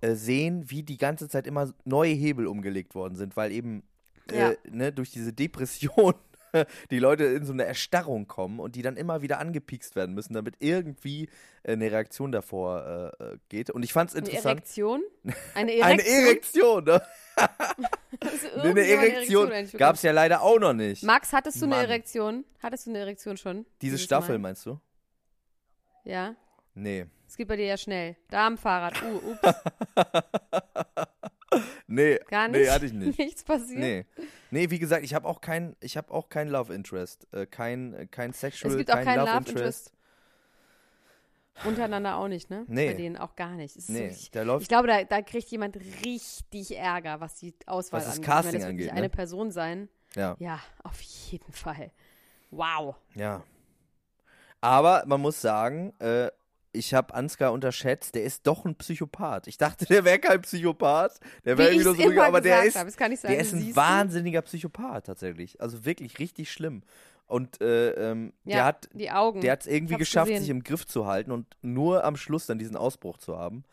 äh, 0.00 0.14
sehen, 0.14 0.70
wie 0.70 0.82
die 0.82 0.96
ganze 0.96 1.28
Zeit 1.28 1.46
immer 1.46 1.72
neue 1.84 2.12
Hebel 2.14 2.46
umgelegt 2.46 2.94
worden 2.94 3.16
sind, 3.16 3.36
weil 3.36 3.52
eben 3.52 3.82
Ja. 4.30 4.50
äh, 4.52 4.56
ne, 4.70 4.92
durch 4.92 5.10
diese 5.10 5.32
Depression 5.32 6.14
die 6.90 6.98
Leute 6.98 7.24
in 7.24 7.44
so 7.44 7.52
eine 7.52 7.64
Erstarrung 7.64 8.26
kommen 8.26 8.60
und 8.60 8.76
die 8.76 8.82
dann 8.82 8.96
immer 8.96 9.22
wieder 9.22 9.38
angepiekst 9.38 9.96
werden 9.96 10.14
müssen, 10.14 10.34
damit 10.34 10.56
irgendwie 10.60 11.28
äh, 11.62 11.72
eine 11.72 11.90
Reaktion 11.90 12.32
davor 12.32 13.12
äh, 13.20 13.24
äh, 13.24 13.38
geht. 13.48 13.70
Und 13.70 13.82
ich 13.82 13.92
fand 13.92 14.10
es 14.10 14.16
Eine 14.16 14.26
interessant. 14.26 14.60
Erektion? 14.60 15.02
Eine 15.54 15.72
Erektion? 15.74 15.84
Eine 15.84 16.26
Erektion, 16.26 16.84
ne? 16.84 17.02
Ist 18.20 18.56
eine 18.56 18.80
irgendjemand 18.80 19.08
Erektion 19.08 19.52
eigentlich 19.52 19.72
bekommen? 19.72 19.78
gab 19.78 19.96
es 19.96 20.02
ja 20.02 20.12
leider 20.12 20.42
auch 20.42 20.58
noch 20.58 20.72
nicht. 20.72 21.02
Max, 21.02 21.32
hattest 21.32 21.60
du 21.60 21.66
Mann. 21.66 21.80
eine 21.80 21.88
Erektion? 21.88 22.44
Hattest 22.62 22.86
du 22.86 22.90
eine 22.90 23.00
Erektion 23.00 23.36
schon? 23.36 23.66
Diese 23.82 23.98
Staffel, 23.98 24.38
Mal? 24.38 24.50
meinst 24.50 24.66
du? 24.66 24.80
Ja. 26.04 26.36
Nee. 26.74 27.06
Es 27.26 27.36
geht 27.36 27.48
bei 27.48 27.56
dir 27.56 27.66
ja 27.66 27.76
schnell. 27.76 28.16
Damenfahrrad. 28.30 29.02
Uh, 29.02 29.32
ups. 29.32 31.08
Nee, 31.94 32.18
Gar 32.28 32.48
nicht. 32.48 32.60
nee, 32.62 32.68
hatte 32.70 32.86
ich 32.86 32.92
nicht. 32.92 33.18
Nichts 33.18 33.44
passiert. 33.44 33.78
Nee. 33.78 34.04
Nee, 34.50 34.70
wie 34.70 34.78
gesagt, 34.78 35.04
ich 35.04 35.14
habe 35.14 35.26
auch 35.28 35.40
kein, 35.40 35.74
ich 35.80 35.96
habe 35.96 36.12
auch 36.12 36.28
kein 36.28 36.48
Love 36.48 36.72
Interest. 36.74 37.26
Äh, 37.32 37.46
kein, 37.46 37.94
äh, 37.94 38.06
kein 38.06 38.32
Sexual, 38.32 38.72
Es 38.72 38.78
gibt 38.78 38.90
auch 38.90 39.02
kein 39.02 39.18
Love, 39.18 39.30
Love 39.30 39.48
Interest. 39.50 39.92
Untereinander 41.64 42.16
auch 42.16 42.26
nicht, 42.28 42.50
ne? 42.50 42.64
Nee. 42.66 42.88
Bei 42.88 42.94
denen 42.94 43.16
auch 43.16 43.36
gar 43.36 43.52
nicht. 43.52 43.76
Es 43.76 43.88
Nee, 43.88 44.12
der 44.32 44.44
läuft. 44.44 44.62
ich 44.62 44.68
glaube, 44.68 44.88
da, 44.88 45.04
da 45.04 45.22
kriegt 45.22 45.48
jemand 45.50 45.76
richtig 46.04 46.76
Ärger, 46.76 47.20
was 47.20 47.36
die 47.36 47.54
Auswahl 47.66 48.00
Was 48.00 48.06
das 48.06 48.16
angeht. 48.16 48.26
Casting 48.26 48.48
ich 48.48 48.52
meine, 48.52 48.62
das 48.62 48.70
angeht, 48.70 48.86
ne? 48.86 48.92
eine 48.94 49.08
Person 49.08 49.50
sein. 49.52 49.88
Ja, 50.16 50.36
Ja, 50.40 50.60
auf 50.82 51.00
jeden 51.00 51.52
Fall. 51.52 51.90
Wow. 52.50 52.96
ja. 53.14 53.42
Aber 54.60 55.04
man 55.06 55.20
muss 55.20 55.40
sagen, 55.40 55.92
äh, 56.00 56.30
ich 56.74 56.92
habe 56.92 57.14
Ansgar 57.14 57.52
unterschätzt, 57.52 58.14
der 58.14 58.24
ist 58.24 58.46
doch 58.46 58.64
ein 58.64 58.74
Psychopath. 58.76 59.46
Ich 59.46 59.56
dachte, 59.58 59.86
der 59.86 60.04
wäre 60.04 60.18
kein 60.18 60.42
Psychopath. 60.42 61.20
Der 61.44 61.56
wäre 61.56 61.70
irgendwie 61.70 61.84
nur 61.84 61.92
es 61.94 61.98
so 62.00 62.04
ruhig, 62.04 62.20
aber 62.20 62.40
der 62.40 62.64
ist, 62.64 62.76
habe. 62.76 62.86
Das 62.86 62.96
kann 62.96 63.12
ich 63.12 63.20
sagen. 63.20 63.32
der 63.32 63.40
ist 63.42 63.52
ein 63.54 63.74
wahnsinniger 63.76 64.42
Psychopath 64.42 65.06
tatsächlich. 65.06 65.60
Also 65.60 65.84
wirklich 65.84 66.18
richtig 66.18 66.50
schlimm. 66.52 66.82
Und 67.26 67.60
äh, 67.62 67.90
ähm, 68.10 68.32
der 68.44 68.56
Ja, 68.56 68.64
hat 68.66 68.88
die 68.92 69.10
Augen. 69.10 69.40
der 69.40 69.52
hat 69.52 69.62
es 69.62 69.66
irgendwie 69.66 69.96
geschafft, 69.96 70.26
gesehen. 70.28 70.40
sich 70.42 70.50
im 70.50 70.62
Griff 70.62 70.86
zu 70.86 71.06
halten 71.06 71.30
und 71.30 71.46
nur 71.62 72.04
am 72.04 72.16
Schluss 72.16 72.46
dann 72.46 72.58
diesen 72.58 72.76
Ausbruch 72.76 73.16
zu 73.16 73.38
haben. 73.38 73.64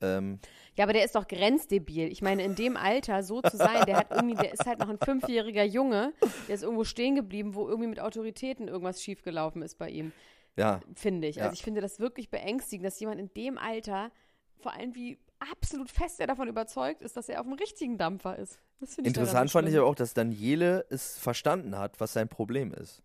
Ähm, 0.00 0.38
Ja, 0.76 0.84
aber 0.84 0.92
der 0.92 1.04
ist 1.04 1.14
doch 1.14 1.26
grenzdebil. 1.26 2.12
Ich 2.12 2.20
meine, 2.22 2.44
in 2.44 2.54
dem 2.54 2.76
Alter 2.76 3.22
so 3.22 3.40
zu 3.42 3.56
sein, 3.56 3.86
der 3.86 3.96
hat 3.96 4.10
irgendwie, 4.10 4.34
der 4.36 4.52
ist 4.52 4.66
halt 4.66 4.78
noch 4.78 4.88
ein 4.90 4.98
fünfjähriger 5.02 5.64
Junge, 5.64 6.12
der 6.46 6.54
ist 6.54 6.62
irgendwo 6.62 6.84
stehen 6.84 7.14
geblieben, 7.16 7.54
wo 7.54 7.66
irgendwie 7.68 7.88
mit 7.88 7.98
Autoritäten 8.00 8.68
irgendwas 8.68 9.02
schiefgelaufen 9.02 9.62
ist 9.62 9.78
bei 9.78 9.88
ihm, 9.88 10.12
ja, 10.56 10.80
finde 10.94 11.28
ich. 11.28 11.36
Ja. 11.36 11.44
Also 11.44 11.54
ich 11.54 11.62
finde 11.62 11.80
das 11.80 12.00
wirklich 12.00 12.30
beängstigend, 12.30 12.86
dass 12.86 12.98
jemand 12.98 13.20
in 13.20 13.32
dem 13.34 13.58
Alter, 13.58 14.10
vor 14.58 14.72
allem 14.72 14.94
wie 14.94 15.18
absolut 15.38 15.90
fest 15.90 16.20
er 16.20 16.26
davon 16.26 16.48
überzeugt 16.48 17.02
ist, 17.02 17.16
dass 17.16 17.28
er 17.28 17.40
auf 17.40 17.46
dem 17.46 17.54
richtigen 17.54 17.98
Dampfer 17.98 18.36
ist. 18.38 18.58
Das 18.80 18.98
ich 18.98 19.04
interessant 19.04 19.50
fand 19.50 19.68
ich 19.68 19.76
aber 19.76 19.86
auch, 19.86 19.94
dass 19.94 20.14
Daniele 20.14 20.86
es 20.90 21.18
verstanden 21.18 21.78
hat, 21.78 22.00
was 22.00 22.12
sein 22.12 22.28
Problem 22.28 22.72
ist. 22.72 23.02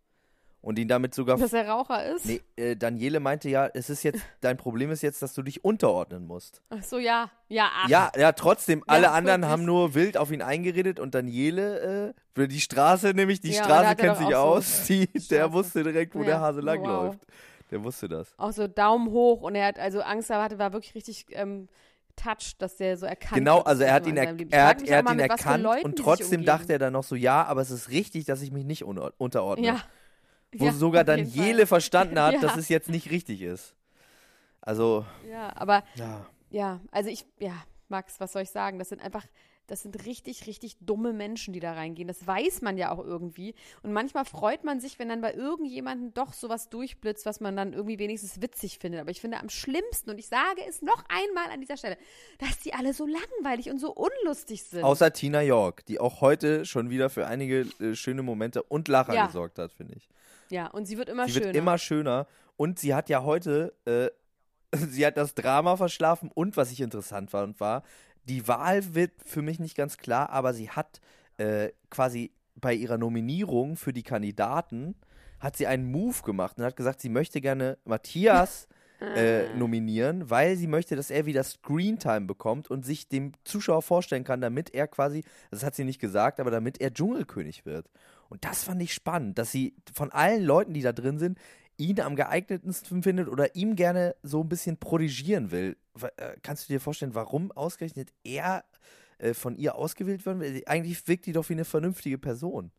Und 0.61 0.77
ihn 0.77 0.87
damit 0.87 1.15
sogar. 1.15 1.37
Dass 1.37 1.53
er 1.53 1.67
Raucher 1.67 2.05
ist? 2.05 2.25
Nee, 2.25 2.41
äh, 2.55 2.75
Daniele 2.75 3.19
meinte 3.19 3.49
ja, 3.49 3.67
es 3.73 3.89
ist 3.89 4.03
jetzt, 4.03 4.21
dein 4.41 4.57
Problem 4.57 4.91
ist 4.91 5.01
jetzt, 5.01 5.21
dass 5.21 5.33
du 5.33 5.41
dich 5.41 5.65
unterordnen 5.65 6.27
musst. 6.27 6.61
Ach 6.69 6.83
so, 6.83 6.99
ja. 6.99 7.31
Ja, 7.47 7.69
ach. 7.73 7.89
Ja, 7.89 8.11
ja, 8.15 8.31
trotzdem, 8.31 8.83
alle 8.85 9.05
Ja, 9.05 9.11
anderen 9.11 9.41
wirklich. 9.41 9.51
haben 9.51 9.65
nur 9.65 9.95
wild 9.95 10.17
auf 10.17 10.31
ihn 10.31 10.43
eingeredet 10.43 10.99
und 10.99 11.15
Daniele, 11.15 12.09
äh, 12.09 12.13
für 12.35 12.47
die 12.47 12.61
Straße 12.61 13.13
nämlich, 13.15 13.41
die 13.41 13.53
Ja, 13.53 13.63
Straße 13.63 13.85
er 13.85 13.95
kennt 13.95 14.17
sich 14.17 14.27
auch 14.27 14.31
so 14.31 14.37
aus, 14.37 14.83
die, 14.87 15.07
der 15.31 15.51
wusste 15.51 15.83
direkt, 15.83 16.13
wo 16.13 16.23
der 16.23 16.39
Hase 16.39 16.59
wow. 16.59 16.65
langläuft. 16.65 17.19
Der 17.71 17.83
wusste 17.83 18.07
das. 18.07 18.33
Auch 18.37 18.51
so 18.51 18.67
Daumen 18.67 19.09
hoch 19.09 19.41
und 19.41 19.55
er 19.55 19.65
hat 19.65 19.79
also 19.79 20.01
Angst 20.01 20.29
hatte, 20.29 20.59
war 20.59 20.73
wirklich 20.73 20.93
richtig 20.93 21.25
ähm, 21.31 21.69
touch, 22.15 22.57
dass 22.59 22.77
der 22.77 22.97
so 22.97 23.05
erkannt 23.05 23.39
Genau, 23.39 23.61
also 23.61 23.83
er 23.83 23.93
hat 23.93 24.05
ihn, 24.05 24.17
er, 24.17 24.35
er 24.51 24.67
hat, 24.67 24.81
er 24.83 24.97
hat 24.99 25.09
ihn 25.09 25.19
erkannt 25.19 25.65
und 25.83 25.97
trotzdem 25.97 26.45
dachte 26.45 26.73
er 26.73 26.79
dann 26.79 26.93
noch 26.93 27.03
so, 27.03 27.15
ja, 27.15 27.45
aber 27.45 27.61
es 27.61 27.71
ist 27.71 27.89
richtig, 27.89 28.25
dass 28.25 28.41
ich 28.41 28.51
mich 28.51 28.65
nicht 28.65 28.83
unterordne. 28.83 29.65
Ja. 29.65 29.81
Wo 30.53 30.65
ja, 30.65 30.71
sogar 30.73 31.03
Daniele 31.03 31.59
Fall. 31.59 31.65
verstanden 31.67 32.19
hat, 32.19 32.33
Ja. 32.35 32.41
dass 32.41 32.57
es 32.57 32.67
jetzt 32.69 32.89
nicht 32.89 33.09
richtig 33.11 33.41
ist. 33.41 33.75
Also, 34.61 35.05
Ja, 35.29 35.51
aber 35.55 35.83
ja. 35.95 36.25
ja, 36.49 36.79
also 36.91 37.09
ich, 37.09 37.25
ja, 37.39 37.53
Max, 37.89 38.19
was 38.19 38.33
soll 38.33 38.43
ich 38.43 38.49
sagen? 38.51 38.77
Das 38.79 38.89
sind 38.89 39.01
einfach, 39.01 39.25
das 39.67 39.81
sind 39.83 40.05
richtig, 40.05 40.47
richtig 40.47 40.75
dumme 40.81 41.13
Menschen, 41.13 41.53
die 41.53 41.59
da 41.61 41.73
reingehen. 41.73 42.07
Das 42.07 42.25
weiß 42.27 42.61
man 42.61 42.77
ja 42.77 42.91
auch 42.91 42.99
irgendwie. 42.99 43.55
Und 43.83 43.91
manchmal 43.93 44.25
freut 44.25 44.63
man 44.65 44.79
sich, 44.81 44.99
wenn 44.99 45.07
dann 45.09 45.21
bei 45.21 45.33
irgendjemandem 45.33 46.13
doch 46.13 46.33
sowas 46.33 46.69
durchblitzt, 46.69 47.25
was 47.25 47.39
man 47.39 47.55
dann 47.55 47.73
irgendwie 47.73 47.97
wenigstens 47.97 48.41
witzig 48.41 48.79
findet. 48.79 49.01
Aber 49.01 49.11
ich 49.11 49.21
finde 49.21 49.39
am 49.39 49.49
schlimmsten, 49.49 50.09
und 50.09 50.19
ich 50.19 50.27
sage 50.27 50.61
es 50.67 50.81
noch 50.81 51.03
einmal 51.09 51.49
an 51.51 51.61
dieser 51.61 51.77
Stelle, 51.77 51.97
dass 52.39 52.59
die 52.59 52.73
alle 52.73 52.93
so 52.93 53.07
langweilig 53.07 53.69
und 53.71 53.79
so 53.79 53.93
unlustig 53.93 54.63
sind. 54.63 54.83
Außer 54.83 55.11
Tina 55.13 55.41
York, 55.41 55.85
die 55.85 55.99
auch 55.99 56.21
heute 56.21 56.65
schon 56.65 56.89
wieder 56.89 57.09
für 57.09 57.25
einige 57.27 57.61
äh, 57.79 57.95
schöne 57.95 58.21
Momente 58.23 58.63
und 58.63 58.87
Lacher 58.89 59.13
Ja. 59.15 59.25
gesorgt 59.27 59.57
hat, 59.57 59.71
finde 59.71 59.95
ich. 59.95 60.09
Ja, 60.51 60.67
und 60.67 60.85
sie 60.85 60.97
wird 60.97 61.09
immer 61.09 61.25
sie 61.25 61.33
schöner. 61.33 61.45
wird 61.45 61.55
immer 61.55 61.77
schöner 61.77 62.27
und 62.57 62.79
sie 62.79 62.93
hat 62.93 63.09
ja 63.09 63.23
heute, 63.23 63.73
äh, 63.85 64.09
sie 64.75 65.05
hat 65.05 65.17
das 65.17 65.33
Drama 65.33 65.77
verschlafen 65.77 66.29
und 66.33 66.57
was 66.57 66.71
ich 66.71 66.81
interessant 66.81 67.31
fand 67.31 67.59
war, 67.59 67.83
die 68.25 68.47
Wahl 68.47 68.93
wird 68.93 69.11
für 69.25 69.41
mich 69.41 69.59
nicht 69.59 69.75
ganz 69.75 69.97
klar, 69.97 70.29
aber 70.29 70.53
sie 70.53 70.69
hat 70.69 71.01
äh, 71.37 71.69
quasi 71.89 72.31
bei 72.55 72.73
ihrer 72.73 72.97
Nominierung 72.97 73.75
für 73.75 73.93
die 73.93 74.03
Kandidaten 74.03 74.95
hat 75.39 75.57
sie 75.57 75.65
einen 75.65 75.91
Move 75.91 76.21
gemacht 76.23 76.57
und 76.59 76.63
hat 76.63 76.75
gesagt, 76.75 77.01
sie 77.01 77.09
möchte 77.09 77.41
gerne 77.41 77.79
Matthias 77.83 78.67
äh, 79.15 79.53
nominieren, 79.55 80.29
weil 80.29 80.55
sie 80.55 80.67
möchte, 80.67 80.95
dass 80.95 81.09
er 81.09 81.25
wieder 81.25 81.43
Screentime 81.43 82.27
bekommt 82.27 82.69
und 82.69 82.85
sich 82.85 83.09
dem 83.09 83.31
Zuschauer 83.43 83.81
vorstellen 83.81 84.23
kann, 84.23 84.41
damit 84.41 84.73
er 84.75 84.87
quasi, 84.87 85.23
das 85.49 85.63
hat 85.63 85.73
sie 85.73 85.83
nicht 85.83 85.99
gesagt, 85.99 86.39
aber 86.39 86.51
damit 86.51 86.79
er 86.79 86.93
Dschungelkönig 86.93 87.65
wird. 87.65 87.89
Und 88.31 88.45
das 88.45 88.63
fand 88.63 88.81
ich 88.81 88.93
spannend, 88.93 89.37
dass 89.37 89.51
sie 89.51 89.75
von 89.93 90.09
allen 90.09 90.41
Leuten, 90.41 90.73
die 90.73 90.81
da 90.81 90.93
drin 90.93 91.19
sind, 91.19 91.37
ihn 91.75 91.99
am 91.99 92.15
geeignetsten 92.15 93.03
findet 93.03 93.27
oder 93.27 93.55
ihm 93.55 93.75
gerne 93.75 94.15
so 94.23 94.41
ein 94.41 94.47
bisschen 94.47 94.77
protegieren 94.77 95.51
will. 95.51 95.75
Äh, 96.15 96.37
Kannst 96.41 96.69
du 96.69 96.73
dir 96.73 96.79
vorstellen, 96.79 97.13
warum 97.13 97.51
ausgerechnet 97.51 98.13
er 98.23 98.63
äh, 99.17 99.33
von 99.33 99.57
ihr 99.57 99.75
ausgewählt 99.75 100.25
werden 100.25 100.39
will? 100.39 100.63
Eigentlich 100.65 101.05
wirkt 101.09 101.25
die 101.25 101.33
doch 101.33 101.49
wie 101.49 101.53
eine 101.53 101.65
vernünftige 101.65 102.17
Person. 102.17 102.71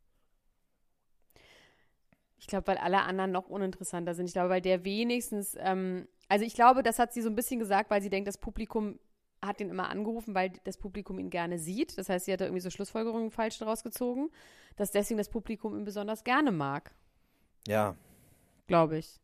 Ich 2.38 2.46
glaube, 2.46 2.68
weil 2.68 2.78
alle 2.78 3.02
anderen 3.02 3.30
noch 3.30 3.50
uninteressanter 3.50 4.14
sind. 4.14 4.24
Ich 4.24 4.32
glaube, 4.32 4.48
weil 4.48 4.62
der 4.62 4.86
wenigstens, 4.86 5.54
ähm, 5.60 6.08
also 6.30 6.46
ich 6.46 6.54
glaube, 6.54 6.82
das 6.82 6.98
hat 6.98 7.12
sie 7.12 7.20
so 7.20 7.28
ein 7.28 7.36
bisschen 7.36 7.60
gesagt, 7.60 7.90
weil 7.90 8.00
sie 8.00 8.08
denkt, 8.08 8.26
das 8.26 8.38
Publikum 8.38 8.98
hat 9.44 9.60
ihn 9.60 9.70
immer 9.70 9.88
angerufen, 9.90 10.34
weil 10.34 10.52
das 10.64 10.76
Publikum 10.76 11.18
ihn 11.18 11.30
gerne 11.30 11.58
sieht. 11.58 11.98
Das 11.98 12.08
heißt, 12.08 12.26
sie 12.26 12.32
hat 12.32 12.40
da 12.40 12.44
irgendwie 12.46 12.60
so 12.62 12.70
Schlussfolgerungen 12.70 13.30
falsch 13.30 13.58
daraus 13.58 13.82
gezogen, 13.82 14.30
dass 14.76 14.90
deswegen 14.92 15.18
das 15.18 15.28
Publikum 15.28 15.76
ihn 15.76 15.84
besonders 15.84 16.24
gerne 16.24 16.52
mag, 16.52 16.92
Ja. 17.66 17.96
glaube 18.66 18.98
ich. 18.98 19.18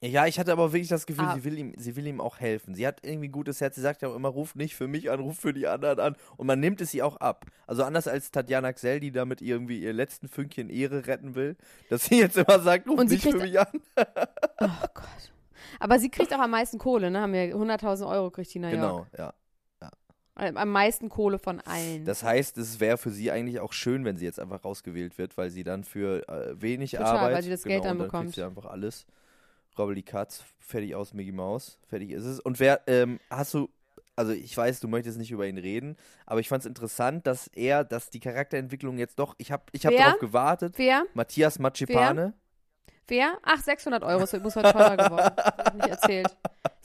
Ja, 0.00 0.26
ich 0.28 0.38
hatte 0.38 0.52
aber 0.52 0.72
wirklich 0.72 0.86
das 0.88 1.06
Gefühl, 1.06 1.24
Ah. 1.24 1.34
sie, 1.34 1.42
will 1.42 1.58
ihm, 1.58 1.74
sie 1.76 1.96
will 1.96 2.06
ihm 2.06 2.20
auch 2.20 2.38
helfen. 2.38 2.72
Sie 2.76 2.86
hat 2.86 3.00
irgendwie 3.04 3.26
ein 3.28 3.32
gutes 3.32 3.60
Herz. 3.60 3.74
Sie 3.74 3.80
sagt 3.80 4.00
ja 4.00 4.08
auch 4.08 4.14
immer, 4.14 4.28
ruf 4.28 4.54
nicht 4.54 4.76
für 4.76 4.86
mich 4.86 5.10
an, 5.10 5.18
ruf 5.18 5.40
für 5.40 5.52
die 5.52 5.66
anderen 5.66 5.98
an. 5.98 6.16
Und 6.36 6.46
man 6.46 6.60
nimmt 6.60 6.80
es 6.80 6.94
ihr 6.94 7.04
auch 7.04 7.16
ab. 7.16 7.46
Also 7.66 7.82
anders 7.82 8.06
als 8.06 8.30
Tatjana 8.30 8.72
Xell, 8.72 9.00
die 9.00 9.10
damit 9.10 9.42
irgendwie 9.42 9.80
ihr 9.80 9.92
letzten 9.92 10.28
Fünkchen 10.28 10.70
Ehre 10.70 11.08
retten 11.08 11.34
will, 11.34 11.56
dass 11.90 12.04
sie 12.04 12.20
jetzt 12.20 12.36
immer 12.36 12.60
sagt, 12.60 12.86
ruf 12.88 13.00
sie 13.00 13.06
nicht 13.16 13.22
für 13.24 13.38
mich 13.38 13.58
an. 13.58 13.66
Oh 14.60 14.68
Gott. 14.94 15.32
Aber 15.80 15.98
sie 15.98 16.08
kriegt 16.10 16.32
auch 16.34 16.38
am 16.40 16.50
meisten 16.50 16.78
Kohle, 16.78 17.10
ne? 17.10 17.20
Haben 17.20 17.32
wir 17.32 17.54
100.000 17.56 18.08
Euro 18.08 18.30
kriegt 18.30 18.50
Tina 18.50 18.70
Genau, 18.70 18.96
York. 18.98 19.08
ja. 19.18 19.34
Am 20.34 20.68
meisten 20.70 21.08
Kohle 21.08 21.40
von 21.40 21.58
allen. 21.62 22.04
Das 22.04 22.22
heißt, 22.22 22.58
es 22.58 22.78
wäre 22.78 22.96
für 22.96 23.10
sie 23.10 23.32
eigentlich 23.32 23.58
auch 23.58 23.72
schön, 23.72 24.04
wenn 24.04 24.16
sie 24.16 24.24
jetzt 24.24 24.38
einfach 24.38 24.64
rausgewählt 24.64 25.18
wird, 25.18 25.36
weil 25.36 25.50
sie 25.50 25.64
dann 25.64 25.82
für 25.82 26.28
äh, 26.28 26.62
wenig 26.62 26.92
Total, 26.92 27.16
Arbeit. 27.16 27.34
weil 27.34 27.42
sie 27.42 27.50
das 27.50 27.64
Geld 27.64 27.82
genau, 27.82 27.88
dann 27.88 27.92
und 27.96 27.98
dann 27.98 28.06
bekommt. 28.06 28.24
kriegt 28.26 28.34
sie 28.36 28.44
einfach 28.44 28.66
alles. 28.66 29.04
Robbel 29.76 29.96
die 29.96 30.04
Katz, 30.04 30.44
fertig 30.60 30.94
aus 30.94 31.12
Mickey 31.12 31.32
Mouse, 31.32 31.80
fertig 31.88 32.12
ist 32.12 32.24
es. 32.24 32.38
Und 32.38 32.60
wer, 32.60 32.82
ähm, 32.86 33.18
hast 33.30 33.52
du, 33.54 33.68
also 34.14 34.30
ich 34.30 34.56
weiß, 34.56 34.78
du 34.78 34.86
möchtest 34.86 35.18
nicht 35.18 35.32
über 35.32 35.44
ihn 35.48 35.58
reden, 35.58 35.96
aber 36.24 36.38
ich 36.38 36.48
fand 36.48 36.60
es 36.62 36.66
interessant, 36.66 37.26
dass 37.26 37.48
er, 37.48 37.82
dass 37.82 38.08
die 38.10 38.20
Charakterentwicklung 38.20 38.96
jetzt 38.96 39.18
doch, 39.18 39.34
ich 39.38 39.50
habe 39.50 39.64
ich 39.72 39.86
hab 39.86 39.92
Wer? 39.92 40.04
darauf 40.04 40.20
gewartet. 40.20 40.74
Wer? 40.76 41.04
Matthias 41.14 41.58
Macipane. 41.58 42.32
Wer? 42.32 42.47
Ach, 43.42 43.60
600 43.60 44.02
Euro. 44.02 44.24
Es 44.24 44.32
muss 44.40 44.56
heute 44.56 44.72
teurer 44.72 44.96
geworden. 44.96 45.32
Hab 45.36 45.68
ich 45.68 45.74
nicht 45.74 45.88
erzählt. 45.88 46.36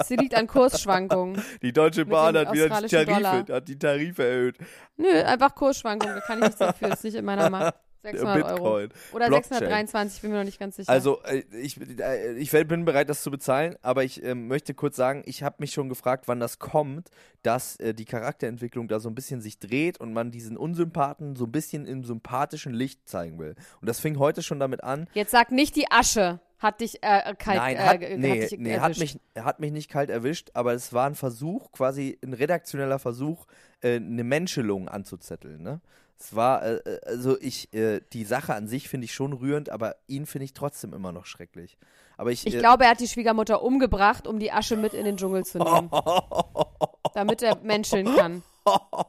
Sie 0.06 0.16
liegt 0.16 0.36
an 0.36 0.48
Kursschwankungen. 0.48 1.42
Die 1.62 1.74
Deutsche 1.74 2.06
Bahn 2.06 2.38
hat 2.38 2.52
wieder 2.52 2.70
die 2.70 2.88
Tarife, 2.88 3.06
Dollar. 3.14 3.46
hat 3.50 3.68
die 3.68 3.80
Tarife 3.80 4.24
erhöht. 4.24 4.58
Nö, 4.98 5.24
einfach 5.24 5.56
Kursschwankungen. 5.56 6.16
Da 6.16 6.22
kann 6.22 6.38
ich 6.40 6.46
nichts 6.46 6.58
dafür. 6.58 6.90
Das 6.90 7.00
ist 7.00 7.04
nicht 7.06 7.16
in 7.16 7.26
meiner 7.26 7.50
Macht. 7.50 7.76
600 8.04 8.44
Euro. 8.46 8.54
Bitcoin. 8.54 8.90
Oder 9.14 9.28
Blockchain. 9.28 9.60
623, 9.60 10.22
bin 10.22 10.32
mir 10.32 10.38
noch 10.38 10.44
nicht 10.46 10.60
ganz 10.60 10.76
sicher. 10.76 10.90
Also, 10.92 11.22
äh, 11.24 11.44
ich, 11.60 11.80
äh, 12.00 12.34
ich 12.34 12.52
bin 12.52 12.86
bereit, 12.86 13.10
das 13.10 13.24
zu 13.24 13.32
bezahlen, 13.32 13.76
aber 13.82 14.04
ich 14.04 14.24
ähm, 14.24 14.48
möchte 14.48 14.74
kurz 14.74 14.96
sagen, 14.96 15.24
ich 15.26 15.42
habe 15.44 15.56
mich 15.60 15.72
schon 15.72 15.90
gefragt, 15.90 16.28
wann 16.28 16.40
das 16.40 16.60
kommt, 16.60 17.10
dass 17.42 17.78
äh, 17.78 17.94
die 17.94 18.06
Charakterentwicklung 18.06 18.88
da 18.88 19.00
so 19.00 19.10
ein 19.10 19.16
bisschen 19.16 19.42
sich 19.42 19.60
dreht 19.60 20.00
und 20.00 20.14
man 20.14 20.32
diesen 20.32 20.58
Unsympathen 20.58 21.36
so 21.36 21.46
ein 21.46 21.52
bisschen 21.52 21.86
im 21.86 22.04
sympathischen 22.04 22.74
Licht 22.74 23.08
zeigen 23.08 23.40
will. 23.40 23.56
Und 23.82 23.90
das 23.90 24.00
fing 24.00 24.20
heute 24.20 24.44
schon 24.44 24.60
damit 24.60 24.84
an. 24.84 25.08
Jetzt 25.14 25.32
sag 25.32 25.52
nicht, 25.52 25.76
die 25.76 25.90
Asche 25.90 26.40
hat 26.60 26.80
dich 26.80 27.04
äh, 27.04 27.34
kalt 27.38 27.58
Nein, 27.58 27.76
äh, 27.76 27.80
hat, 27.80 28.00
ge- 28.00 28.18
nee, 28.18 28.42
hat 28.44 28.52
dich 28.52 28.60
nee 28.60 28.78
hat, 28.78 28.98
erwischt. 28.98 29.18
mich, 29.36 29.44
hat 29.44 29.60
mich 29.60 29.72
nicht 29.74 29.90
kalt 29.92 30.10
erwischt, 30.10 30.52
aber 30.54 30.74
es 30.74 30.94
war 30.94 31.08
ein 31.08 31.16
Versuch, 31.16 31.72
quasi 31.74 32.18
ein 32.24 32.32
redaktioneller 32.34 33.00
Versuch, 33.00 33.46
äh, 33.82 33.98
eine 33.98 34.24
Menschelung 34.24 34.88
anzuzetteln. 34.88 35.62
Ne? 35.62 35.82
Es 36.20 36.36
war, 36.36 36.64
äh, 36.64 36.76
äh, 36.76 37.00
also 37.06 37.40
ich, 37.40 37.74
äh, 37.74 38.02
die 38.14 38.24
Sache 38.24 38.54
an 38.54 38.68
sich 38.68 38.90
finde 38.90 39.06
ich 39.06 39.14
schon 39.14 39.34
rührend, 39.34 39.70
aber 39.70 39.96
ihn 40.08 40.26
finde 40.26 40.46
ich 40.46 40.54
trotzdem 40.54 40.94
immer 40.94 41.12
noch 41.12 41.26
schrecklich. 41.26 41.78
Aber 42.18 42.32
ich, 42.32 42.46
Ich 42.46 42.56
äh, 42.56 42.60
glaube, 42.60 42.86
er 42.86 42.92
hat 42.92 43.00
die 43.00 43.08
Schwiegermutter 43.08 43.62
umgebracht, 43.62 44.28
um 44.28 44.40
die 44.40 44.52
Asche 44.52 44.78
mit 44.78 44.94
in 44.94 45.06
den 45.06 45.18
Dschungel 45.18 45.46
zu 45.46 45.58
nehmen. 45.58 45.90
damit 47.14 47.42
er 47.42 47.58
menscheln 47.58 48.16
kann. 48.16 48.44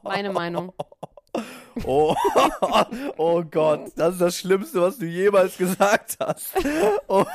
Meine 0.03 0.31
Meinung. 0.31 0.73
Oh, 1.83 2.15
oh 3.17 3.43
Gott, 3.43 3.91
das 3.97 4.13
ist 4.13 4.21
das 4.21 4.37
Schlimmste, 4.37 4.81
was 4.81 4.97
du 4.97 5.05
jemals 5.05 5.57
gesagt 5.57 6.15
hast. 6.21 6.53
Oh. 7.09 7.25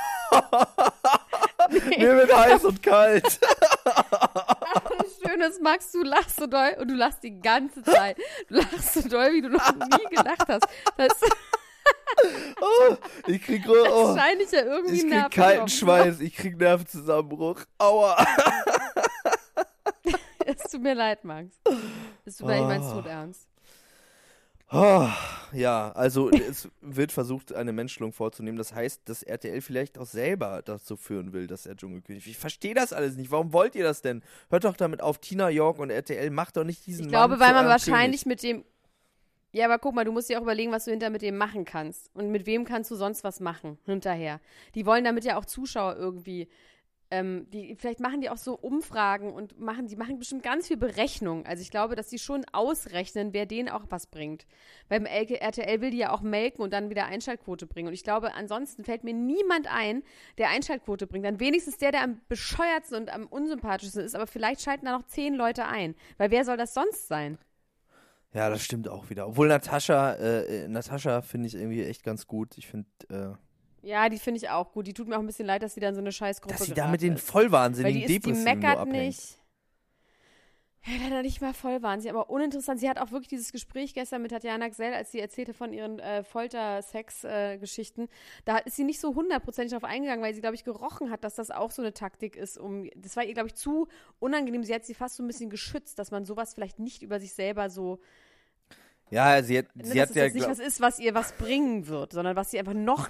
Mir 1.71 2.15
wird 2.17 2.35
heiß 2.35 2.65
und 2.65 2.83
kalt. 2.83 3.39
Das 3.83 5.19
Schöne 5.25 5.45
ist, 5.47 5.61
Max, 5.61 5.91
du 5.91 6.03
lachst 6.03 6.35
so 6.37 6.47
doll 6.47 6.75
und 6.79 6.87
du 6.89 6.95
lachst 6.95 7.23
die 7.23 7.39
ganze 7.39 7.81
Zeit. 7.83 8.17
Du 8.49 8.55
lachst 8.55 8.93
so 8.93 9.01
doll, 9.07 9.31
wie 9.33 9.41
du 9.41 9.49
noch 9.49 9.73
nie 9.75 10.15
gelacht 10.15 10.47
hast. 10.47 10.65
Das 10.97 11.11
Oh, 12.61 12.95
ich 13.25 13.41
krieg, 13.41 13.63
oh, 13.67 14.09
wahrscheinlich 14.15 14.51
ja 14.51 14.61
irgendwie 14.63 14.95
ich 14.95 15.01
krieg 15.01 15.09
Nerven 15.11 15.29
kalten. 15.31 15.67
Schweiß, 15.69 16.19
ich 16.19 16.35
krieg 16.35 16.57
Nervenzusammenbruch. 16.57 17.61
Aua. 17.77 18.17
Es 20.45 20.57
tut 20.69 20.81
mir 20.81 20.95
leid, 20.95 21.23
Max. 21.23 21.47
Es 22.25 22.37
tut 22.37 22.47
mir 22.47 22.53
leid, 22.53 22.61
ich 22.61 22.67
mein's 22.67 22.85
Oh. 22.91 22.95
tot 22.95 23.05
ernst. 23.05 23.47
Oh, 24.71 25.07
ja, 25.53 25.91
also 25.91 26.29
es 26.29 26.69
wird 26.81 27.11
versucht, 27.11 27.53
eine 27.53 27.73
Menschelung 27.73 28.13
vorzunehmen. 28.13 28.57
Das 28.57 28.73
heißt, 28.73 29.01
dass 29.05 29.23
RTL 29.23 29.61
vielleicht 29.61 29.97
auch 29.97 30.05
selber 30.05 30.61
dazu 30.63 30.97
führen 30.97 31.33
will, 31.33 31.47
dass 31.47 31.65
er 31.65 31.75
Dschungelkönig 31.75 32.27
Ich 32.27 32.37
verstehe 32.37 32.73
das 32.73 32.93
alles 32.93 33.15
nicht. 33.15 33.31
Warum 33.31 33.53
wollt 33.53 33.75
ihr 33.75 33.83
das 33.83 34.01
denn? 34.01 34.21
Hört 34.49 34.63
doch 34.63 34.77
damit 34.77 35.01
auf, 35.01 35.19
Tina 35.19 35.49
York 35.49 35.79
und 35.79 35.89
RTL, 35.89 36.29
macht 36.29 36.57
doch 36.57 36.63
nicht 36.63 36.85
diesen 36.85 37.05
Ich 37.05 37.11
glaube, 37.11 37.37
Mann 37.37 37.47
weil 37.47 37.53
man 37.53 37.65
wahrscheinlich 37.67 38.23
König. 38.23 38.43
mit 38.43 38.43
dem. 38.43 38.65
Ja, 39.53 39.65
aber 39.65 39.79
guck 39.79 39.93
mal, 39.93 40.05
du 40.05 40.13
musst 40.13 40.29
dir 40.29 40.37
auch 40.37 40.43
überlegen, 40.43 40.71
was 40.71 40.85
du 40.85 40.91
hinter 40.91 41.09
mit 41.09 41.21
dem 41.21 41.37
machen 41.37 41.65
kannst. 41.65 42.09
Und 42.13 42.31
mit 42.31 42.45
wem 42.45 42.63
kannst 42.63 42.89
du 42.89 42.95
sonst 42.95 43.23
was 43.23 43.41
machen 43.41 43.77
hinterher. 43.85 44.39
Die 44.75 44.85
wollen 44.85 45.03
damit 45.03 45.25
ja 45.25 45.37
auch 45.37 45.45
Zuschauer 45.45 45.97
irgendwie. 45.97 46.47
Ähm, 47.11 47.47
die, 47.51 47.75
vielleicht 47.75 47.99
machen 47.99 48.21
die 48.21 48.29
auch 48.29 48.37
so 48.37 48.57
Umfragen 48.57 49.33
und 49.33 49.59
machen, 49.59 49.87
die 49.87 49.97
machen 49.97 50.17
bestimmt 50.17 50.43
ganz 50.43 50.67
viel 50.67 50.77
Berechnung. 50.77 51.45
Also 51.45 51.61
ich 51.61 51.69
glaube, 51.69 51.95
dass 51.95 52.07
die 52.07 52.19
schon 52.19 52.45
ausrechnen, 52.53 53.33
wer 53.33 53.45
denen 53.45 53.67
auch 53.67 53.83
was 53.89 54.07
bringt. 54.07 54.45
Beim 54.87 55.05
RTL 55.05 55.81
will 55.81 55.91
die 55.91 55.97
ja 55.97 56.11
auch 56.11 56.21
melken 56.21 56.63
und 56.63 56.71
dann 56.71 56.89
wieder 56.89 57.05
Einschaltquote 57.05 57.67
bringen. 57.67 57.89
Und 57.89 57.93
ich 57.93 58.05
glaube, 58.05 58.33
ansonsten 58.33 58.85
fällt 58.85 59.03
mir 59.03 59.13
niemand 59.13 59.67
ein, 59.67 60.03
der 60.37 60.49
Einschaltquote 60.49 61.05
bringt. 61.05 61.25
Dann 61.25 61.41
wenigstens 61.41 61.77
der, 61.77 61.91
der 61.91 62.03
am 62.03 62.21
bescheuertsten 62.29 62.97
und 62.97 63.13
am 63.13 63.27
unsympathischsten 63.27 64.03
ist. 64.03 64.15
Aber 64.15 64.25
vielleicht 64.25 64.61
schalten 64.61 64.85
da 64.85 64.93
noch 64.93 65.05
zehn 65.05 65.35
Leute 65.35 65.65
ein. 65.65 65.95
Weil 66.17 66.31
wer 66.31 66.45
soll 66.45 66.55
das 66.55 66.73
sonst 66.73 67.09
sein? 67.09 67.37
Ja, 68.33 68.49
das 68.49 68.63
stimmt 68.63 68.87
auch 68.87 69.09
wieder. 69.09 69.27
Obwohl 69.27 69.49
Natascha, 69.49 70.13
äh, 70.13 70.63
äh, 70.63 70.67
Natascha 70.69 71.21
finde 71.21 71.47
ich 71.47 71.55
irgendwie 71.55 71.83
echt 71.83 72.03
ganz 72.03 72.27
gut. 72.27 72.57
Ich 72.57 72.67
finde, 72.67 72.87
äh, 73.09 73.35
Ja, 73.81 74.09
die 74.09 74.19
finde 74.19 74.37
ich 74.37 74.49
auch 74.49 74.71
gut. 74.71 74.85
Die 74.87 74.93
tut 74.93 75.07
mir 75.07 75.15
auch 75.15 75.21
ein 75.21 75.25
bisschen 75.27 75.47
leid, 75.47 75.63
dass 75.63 75.73
sie 75.73 75.79
dann 75.79 75.95
so 75.95 76.01
eine 76.01 76.11
Scheißgruppe 76.11 76.55
Dass 76.55 76.67
sie 76.67 76.73
da 76.73 76.87
mit 76.87 77.01
den 77.01 77.17
vollwahnsinnigen 77.17 78.01
die, 78.01 78.07
die 78.07 78.13
Depressiven 78.19 78.43
nur 78.43 78.55
meckert 78.55 78.77
abhängt. 78.77 79.05
nicht. 79.05 79.37
Ja, 80.83 80.93
leider 81.03 81.21
nicht 81.21 81.41
mal 81.41 81.53
voll 81.53 81.83
waren 81.83 82.01
sie, 82.01 82.09
aber 82.09 82.31
uninteressant. 82.31 82.79
Sie 82.79 82.89
hat 82.89 82.97
auch 82.99 83.11
wirklich 83.11 83.27
dieses 83.27 83.51
Gespräch 83.51 83.93
gestern 83.93 84.23
mit 84.23 84.31
Tatjana 84.31 84.67
Gsell, 84.67 84.95
als 84.95 85.11
sie 85.11 85.19
erzählte 85.19 85.53
von 85.53 85.73
ihren 85.73 85.99
äh, 85.99 86.23
Folter-Sex-Geschichten. 86.23 88.07
da 88.45 88.57
ist 88.57 88.77
sie 88.77 88.83
nicht 88.83 88.99
so 88.99 89.13
hundertprozentig 89.13 89.73
drauf 89.73 89.83
eingegangen, 89.83 90.23
weil 90.23 90.33
sie, 90.33 90.41
glaube 90.41 90.55
ich, 90.55 90.63
gerochen 90.63 91.11
hat, 91.11 91.23
dass 91.23 91.35
das 91.35 91.51
auch 91.51 91.69
so 91.69 91.83
eine 91.83 91.93
Taktik 91.93 92.35
ist, 92.35 92.57
um. 92.57 92.89
Das 92.95 93.15
war 93.15 93.23
ihr, 93.23 93.33
glaube 93.35 93.49
ich, 93.49 93.55
zu 93.55 93.87
unangenehm. 94.19 94.63
Sie 94.63 94.73
hat 94.73 94.83
sie 94.85 94.95
fast 94.95 95.17
so 95.17 95.23
ein 95.23 95.27
bisschen 95.27 95.51
geschützt, 95.51 95.99
dass 95.99 96.09
man 96.09 96.25
sowas 96.25 96.55
vielleicht 96.55 96.79
nicht 96.79 97.03
über 97.03 97.19
sich 97.19 97.33
selber 97.33 97.69
so. 97.69 97.99
Ja, 99.11 99.43
sie 99.43 99.59
hat, 99.59 99.75
Ne, 99.75 99.83
sie 99.85 99.99
dass 99.99 100.01
hat 100.01 100.09
es 100.09 100.15
ja, 100.15 100.23
nicht 100.29 100.47
was 100.49 100.59
ist, 100.59 100.81
was 100.81 100.97
ihr 100.97 101.13
was 101.13 101.33
bringen 101.33 101.85
wird, 101.87 102.13
sondern 102.13 102.35
was 102.35 102.49
sie 102.49 102.57
einfach 102.57 102.73
noch 102.73 103.09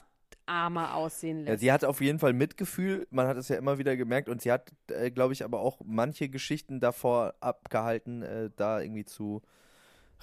armer 0.52 0.96
aussehen 0.96 1.46
ja, 1.46 1.52
lässt. 1.52 1.62
sie 1.62 1.72
hat 1.72 1.86
auf 1.86 2.02
jeden 2.02 2.20
Fall 2.20 2.34
Mitgefühl. 2.34 3.08
Man 3.10 3.28
hat 3.28 3.38
es 3.38 3.48
ja 3.48 3.56
immer 3.56 3.78
wieder 3.78 3.96
gemerkt 3.96 4.28
und 4.30 4.42
sie 4.42 4.52
hat, 4.52 4.72
äh, 4.90 5.10
glaube 5.10 5.34
ich, 5.34 5.44
aber 5.44 5.62
auch 5.62 5.80
manche 5.86 6.28
Geschichten 6.30 6.80
davor 6.80 7.34
abgehalten, 7.40 8.22
äh, 8.22 8.50
da 8.56 8.82
irgendwie 8.82 9.06
zu 9.06 9.42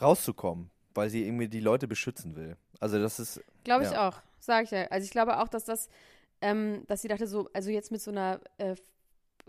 rauszukommen, 0.00 0.70
weil 0.94 1.08
sie 1.10 1.26
irgendwie 1.26 1.48
die 1.48 1.60
Leute 1.60 1.88
beschützen 1.88 2.36
will. 2.36 2.56
Also 2.80 2.98
das 3.00 3.18
ist, 3.18 3.40
Glaube 3.64 3.84
ich 3.84 3.90
Ja. 3.90 4.08
auch, 4.08 4.20
sage 4.38 4.64
ich 4.64 4.70
ja. 4.70 4.84
Also 4.88 5.04
ich 5.04 5.10
glaube 5.10 5.38
auch, 5.40 5.48
dass 5.48 5.64
das, 5.64 5.88
ähm, 6.40 6.84
dass 6.86 7.02
sie 7.02 7.08
dachte 7.08 7.26
so, 7.26 7.48
also 7.52 7.70
jetzt 7.70 7.90
mit 7.90 8.00
so 8.00 8.10
einer 8.10 8.40
äh, 8.58 8.76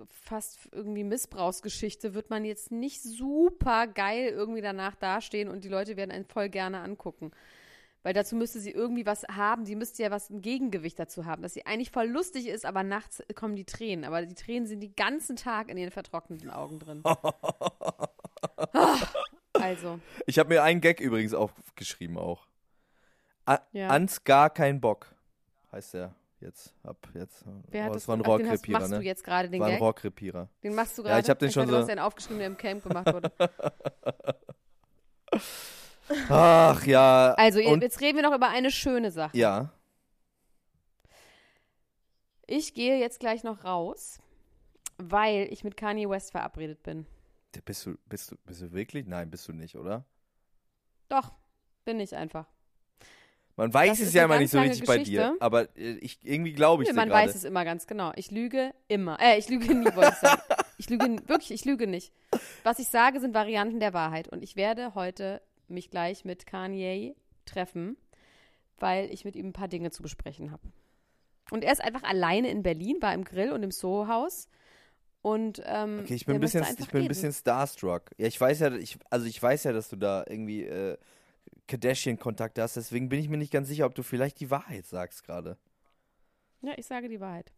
fast 0.10 0.70
irgendwie 0.72 1.04
Missbrauchsgeschichte 1.04 2.14
wird 2.14 2.30
man 2.30 2.46
jetzt 2.46 2.72
nicht 2.72 3.02
super 3.04 3.86
geil 3.88 4.30
irgendwie 4.30 4.62
danach 4.62 4.96
dastehen 4.96 5.50
und 5.50 5.64
die 5.64 5.70
Leute 5.70 5.98
werden 5.98 6.12
einen 6.12 6.26
voll 6.26 6.50
gerne 6.50 6.80
angucken. 6.80 7.32
Weil 8.04 8.14
dazu 8.14 8.36
müsste 8.38 8.60
sie 8.62 8.72
irgendwie 8.72 9.06
was 9.06 9.24
haben, 9.24 9.66
sie 9.66 9.76
müsste 9.76 10.02
ja 10.04 10.10
was 10.12 10.30
ein 10.30 10.42
Gegengewicht 10.42 10.98
dazu 10.98 11.26
haben, 11.26 11.42
dass 11.42 11.54
sie 11.54 11.66
eigentlich 11.66 11.92
voll 11.92 12.08
lustig 12.08 12.48
ist, 12.48 12.66
aber 12.66 12.84
nachts 12.84 13.22
kommen 13.36 13.56
die 13.58 13.66
Tränen. 13.66 14.06
Aber 14.06 14.26
die 14.26 14.36
Tränen 14.36 14.68
sind 14.68 14.80
den 14.80 14.96
ganzen 14.96 15.36
Tag 15.36 15.68
in 15.70 15.78
ihren 15.78 15.92
vertrockneten 15.92 16.50
Augen 16.50 16.80
drin. 16.80 17.04
Also, 19.54 20.00
Ich 20.26 20.40
habe 20.40 20.50
mir 20.50 20.64
einen 20.64 20.80
Gag 20.80 21.02
übrigens 21.02 21.34
aufgeschrieben 21.34 22.18
auch. 22.18 22.48
A 23.46 23.60
Ja. 23.74 23.90
Ans 23.90 24.24
gar 24.24 24.50
kein 24.50 24.80
Bock 24.80 25.14
heißt 25.74 25.96
der 25.96 26.16
jetzt. 26.40 26.74
Ab 26.84 26.96
jetzt. 27.14 27.44
wer 27.70 27.84
hat 27.86 27.92
oh, 27.92 27.94
das 27.96 28.08
war 28.08 28.16
ein 28.16 28.22
Rohrkrepierer, 28.22 28.80
machst 28.80 28.94
du 28.94 28.98
ne? 29.00 29.04
jetzt 29.04 29.24
gerade 29.24 29.50
den 29.50 29.60
war 29.60 29.68
ein 29.68 29.74
Gag? 29.74 29.82
Rohrkrepierer. 29.82 30.48
Den 30.64 30.76
machst 30.76 30.98
du 30.98 31.02
Ja, 31.02 31.10
gerade? 31.10 31.22
ich 31.24 31.30
hab 31.30 31.40
den 31.40 31.52
schon 31.52 31.64
dachte, 31.64 31.72
Du 31.72 31.76
so- 31.76 31.82
hast 31.82 31.90
den 31.90 32.00
aufgeschrieben, 32.00 32.38
der 32.38 32.48
im 32.48 32.58
Camp 32.58 32.84
gemacht 32.84 33.12
wurde. 33.14 33.32
Ach 36.30 36.86
ja. 36.86 37.34
Also, 37.38 37.60
und, 37.62 37.82
jetzt 37.84 38.02
reden 38.02 38.18
wir 38.18 38.24
noch 38.24 38.36
über 38.36 38.50
eine 38.50 38.72
schöne 38.72 39.12
Sache. 39.12 39.38
ja. 39.38 39.72
Ich 42.52 42.74
gehe 42.74 42.98
jetzt 42.98 43.20
gleich 43.20 43.44
noch 43.44 43.64
raus, 43.64 44.20
weil 44.98 45.48
ich 45.52 45.64
mit 45.64 45.78
Kanye 45.78 46.10
West 46.10 46.32
verabredet 46.32 46.82
bin. 46.82 47.06
Bist 47.64 47.86
du, 47.86 47.96
bist 48.08 48.32
du, 48.32 48.38
bist 48.44 48.62
du 48.62 48.72
wirklich? 48.72 49.06
Nein, 49.06 49.30
bist 49.30 49.48
du 49.48 49.54
nicht, 49.54 49.76
oder? 49.76 50.04
Doch, 51.10 51.32
bin 51.86 52.00
ich 52.00 52.16
einfach. 52.16 52.48
Man 53.56 53.74
weiß 53.74 54.00
Das 54.00 54.08
es 54.08 54.14
ja 54.14 54.24
immer 54.24 54.40
nicht 54.40 54.52
so 54.52 54.60
richtig 54.60 54.88
bei 54.88 54.98
dir, 55.00 55.22
Geschichte. 55.22 55.42
aber 55.42 55.64
äh, 55.78 55.98
ich, 56.00 56.20
irgendwie 56.24 56.54
glaube 56.54 56.84
ich 56.84 56.90
dir 56.90 56.96
man 56.96 57.10
weiß 57.10 57.36
es 57.36 57.44
immer 57.44 57.66
ganz 57.66 57.88
genau. 57.88 58.14
Ich 58.16 58.32
lüge 58.32 58.74
immer. 58.88 59.20
Äh, 59.20 59.38
ich 59.38 59.50
lüge 59.50 59.76
nie, 59.76 59.86
wollte 59.96 60.14
ich 60.14 60.16
sagen. 60.30 60.42
Ich 60.80 60.90
lüge 60.90 61.18
wirklich, 61.28 61.52
ich 61.52 61.66
lüge 61.66 61.88
nicht. 61.88 62.14
Was 62.64 62.80
ich 62.80 62.88
sage, 62.88 63.20
sind 63.20 63.34
Varianten 63.34 63.82
der 63.82 63.94
Wahrheit. 63.94 64.30
Und 64.30 64.42
ich 64.42 64.56
werde 64.56 64.96
heute 64.96 65.42
mich 65.70 65.90
gleich 65.90 66.26
mit 66.26 66.46
Kanye 66.46 67.16
treffen, 67.46 67.98
weil 68.78 69.12
ich 69.12 69.26
mit 69.26 69.36
ihm 69.36 69.48
ein 69.48 69.54
paar 69.54 69.68
Dinge 69.68 69.92
zu 69.92 70.02
besprechen 70.04 70.52
habe. 70.52 70.64
Und 71.52 71.64
er 71.64 71.72
ist 71.72 71.82
einfach 71.84 72.04
alleine 72.04 72.50
in 72.50 72.62
Berlin, 72.64 72.98
war 73.02 73.14
im 73.14 73.24
Grill 73.24 73.52
und 73.52 73.64
im 73.64 73.72
Soho-Haus. 73.72 74.48
Und 75.22 75.62
ähm, 75.66 76.00
Okay, 76.02 76.14
ich 76.16 76.26
bin 76.26 76.36
ein 76.36 76.42
bisschen, 76.42 76.66
ich 76.78 76.90
bin 76.90 77.02
ein 77.02 77.08
bisschen 77.08 77.34
starstruck. 77.34 78.12
Ja, 78.18 78.28
ich 78.28 78.40
weiß 78.40 78.60
ja, 78.60 78.74
ich, 78.74 78.98
also 79.10 79.26
ich 79.26 79.42
weiß 79.42 79.66
ja, 79.66 79.74
dass 79.74 79.90
du 79.90 79.96
da 79.96 80.24
irgendwie 80.28 80.64
äh, 80.64 80.98
Kardashian-Kontakte 81.68 82.62
hast, 82.62 82.76
deswegen 82.76 83.10
bin 83.10 83.20
ich 83.20 83.30
mir 83.30 83.38
nicht 83.38 83.52
ganz 83.52 83.68
sicher, 83.68 83.86
ob 83.86 83.96
du 83.96 84.04
vielleicht 84.04 84.40
die 84.40 84.50
Wahrheit 84.50 84.86
sagst 84.86 85.24
gerade. 85.24 85.58
Ja, 86.62 86.74
ich 86.78 86.86
sage 86.86 87.10
die 87.10 87.20
Wahrheit. 87.20 87.52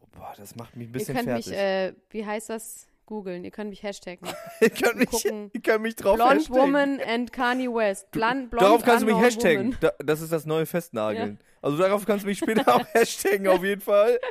Oh, 0.00 0.06
boah, 0.12 0.32
das 0.36 0.56
macht 0.56 0.76
mich 0.76 0.88
ein 0.88 0.90
Ihr 0.90 0.92
bisschen 0.92 1.14
könnt 1.14 1.28
fertig. 1.28 1.46
mich, 1.48 1.56
äh, 1.56 1.94
wie 2.10 2.26
heißt 2.26 2.50
das, 2.50 2.88
googeln. 3.06 3.44
Ihr 3.44 3.50
könnt 3.50 3.70
mich 3.70 3.82
hashtaggen. 3.82 4.28
ihr, 4.60 4.70
könnt 4.70 4.96
mich, 4.96 5.10
gucken. 5.10 5.50
ihr 5.52 5.60
könnt 5.60 5.82
mich 5.82 5.96
drauf 5.96 6.16
Blonde 6.16 6.34
hashtaggen. 6.36 6.62
Woman 6.62 7.00
and 7.00 7.32
Kanye 7.32 7.68
West. 7.68 8.10
Blond, 8.10 8.50
blond 8.50 8.62
Darauf 8.62 8.82
kannst 8.82 9.02
du 9.02 9.06
mich 9.06 9.18
hashtaggen. 9.22 9.76
Da, 9.80 9.92
das 9.98 10.20
ist 10.20 10.32
das 10.32 10.46
neue 10.46 10.66
Festnageln. 10.66 11.38
Also 11.60 11.78
darauf 11.78 12.04
kannst 12.06 12.24
du 12.24 12.28
mich 12.28 12.38
später 12.38 12.74
auch 12.74 12.86
hashtaggen, 12.94 13.48
auf 13.48 13.62
jeden 13.62 13.80
Fall. 13.80 14.18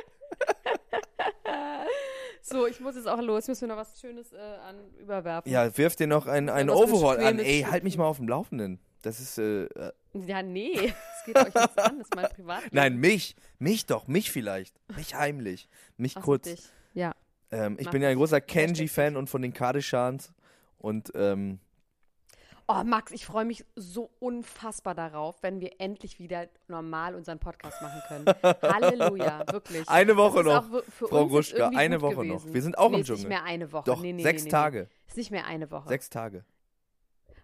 So, 2.44 2.66
ich 2.66 2.80
muss 2.80 2.96
jetzt 2.96 3.06
auch 3.06 3.20
los. 3.20 3.44
Ich 3.44 3.48
muss 3.48 3.60
mir 3.60 3.68
noch 3.68 3.76
was 3.76 4.00
Schönes 4.00 4.32
äh, 4.32 4.36
an 4.36 4.76
überwerfen. 4.98 5.50
Ja, 5.50 5.76
wirf 5.78 5.94
dir 5.94 6.08
noch 6.08 6.26
ein, 6.26 6.48
ein 6.48 6.68
was 6.68 6.76
Overall 6.76 7.20
an. 7.20 7.38
Ey, 7.38 7.62
halt 7.70 7.84
mich 7.84 7.96
mal 7.96 8.06
auf 8.06 8.16
dem 8.16 8.28
Laufenden. 8.28 8.80
Das 9.02 9.20
ist, 9.20 9.38
äh, 9.38 9.64
äh, 9.66 9.92
Ja, 10.26 10.42
nee. 10.42 10.74
Das 10.74 11.24
geht 11.24 11.36
euch 11.36 11.54
nichts 11.54 11.78
an. 11.78 11.98
Das 11.98 12.08
ist 12.08 12.16
mein 12.16 12.28
Privatleben. 12.28 12.74
nein, 12.76 12.96
mich. 12.96 13.36
Mich 13.60 13.86
doch, 13.86 14.08
mich 14.08 14.32
vielleicht. 14.32 14.74
Mich 14.96 15.14
heimlich. 15.14 15.68
Mich 15.96 16.16
Ach 16.16 16.22
kurz. 16.22 16.44
dich. 16.44 16.62
Ja. 16.94 17.14
Ähm, 17.52 17.76
ich 17.78 17.86
Mach 17.86 17.92
bin 17.92 18.02
ja 18.02 18.08
ein 18.08 18.16
großer 18.16 18.40
Kenji-Fan 18.40 19.16
und 19.16 19.28
von 19.30 19.42
den 19.42 19.52
Kardashans. 19.52 20.32
Und 20.78 21.12
ähm, 21.14 21.60
Oh, 22.68 22.84
Max, 22.84 23.12
ich 23.12 23.26
freue 23.26 23.44
mich 23.44 23.64
so 23.76 24.10
unfassbar 24.20 24.94
darauf, 24.94 25.42
wenn 25.42 25.60
wir 25.60 25.72
endlich 25.78 26.18
wieder 26.18 26.48
normal 26.68 27.14
unseren 27.14 27.38
Podcast 27.38 27.82
machen 27.82 28.00
können. 28.08 28.26
Halleluja, 28.62 29.44
wirklich. 29.50 29.88
Eine 29.88 30.16
Woche 30.16 30.42
noch, 30.44 30.64
Frau 30.88 31.26
Gruschka, 31.26 31.70
eine 31.74 32.00
Woche 32.00 32.24
noch. 32.24 32.38
gewesen. 32.38 32.54
Wir 32.54 32.62
sind 32.62 32.78
auch 32.78 32.88
nee, 32.90 32.96
im 32.96 33.00
ist 33.02 33.08
nicht 33.10 33.18
Dschungel. 33.18 33.28
mehr 33.28 33.44
eine 33.44 33.72
Woche. 33.72 33.84
doch, 33.84 34.00
nee, 34.00 34.12
nee, 34.12 34.22
sechs. 34.22 34.44
Tage. 34.46 34.88
Ist 35.08 35.16
nicht 35.16 35.30
mehr 35.30 35.46
eine 35.46 35.70
Woche. 35.70 35.88
Sechs 35.88 36.08
Tage. 36.08 36.44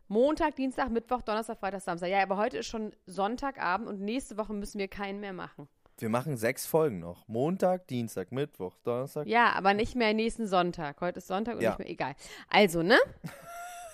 Montag, 0.06 0.56
Dienstag, 0.56 0.90
Mittwoch, 0.90 1.20
Donnerstag, 1.20 1.58
Freitag, 1.58 1.82
Samstag. 1.82 2.08
Ja, 2.08 2.22
aber 2.22 2.38
heute 2.38 2.58
ist 2.58 2.66
schon 2.66 2.92
Sonntagabend 3.04 3.88
und 3.88 4.00
nächste 4.00 4.38
Woche 4.38 4.54
müssen 4.54 4.78
wir 4.78 4.88
keinen 4.88 5.20
mehr 5.20 5.34
machen. 5.34 5.68
Wir 6.00 6.08
machen 6.08 6.36
sechs 6.36 6.64
Folgen 6.64 7.00
noch. 7.00 7.26
Montag, 7.26 7.88
Dienstag, 7.88 8.30
Mittwoch, 8.30 8.76
Donnerstag. 8.84 9.26
Ja, 9.26 9.52
aber 9.54 9.74
nicht 9.74 9.96
mehr 9.96 10.14
nächsten 10.14 10.46
Sonntag. 10.46 11.00
Heute 11.00 11.18
ist 11.18 11.26
Sonntag 11.26 11.56
und 11.56 11.62
Ja. 11.62 11.70
nicht 11.70 11.80
mehr 11.80 11.90
egal. 11.90 12.14
Also, 12.48 12.82
ne? 12.84 12.98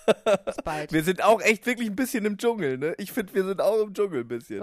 Bis 0.45 0.57
bald. 0.63 0.93
Wir 0.93 1.03
sind 1.03 1.23
auch 1.23 1.41
echt 1.41 1.65
wirklich 1.65 1.89
ein 1.89 1.95
bisschen 1.95 2.23
im 2.25 2.37
Dschungel, 2.37 2.77
ne? 2.77 2.93
Ich 2.99 3.11
finde, 3.11 3.33
wir 3.33 3.43
sind 3.43 3.59
auch 3.59 3.81
im 3.81 3.93
Dschungel 3.93 4.21
ein 4.21 4.27
bisschen. 4.27 4.61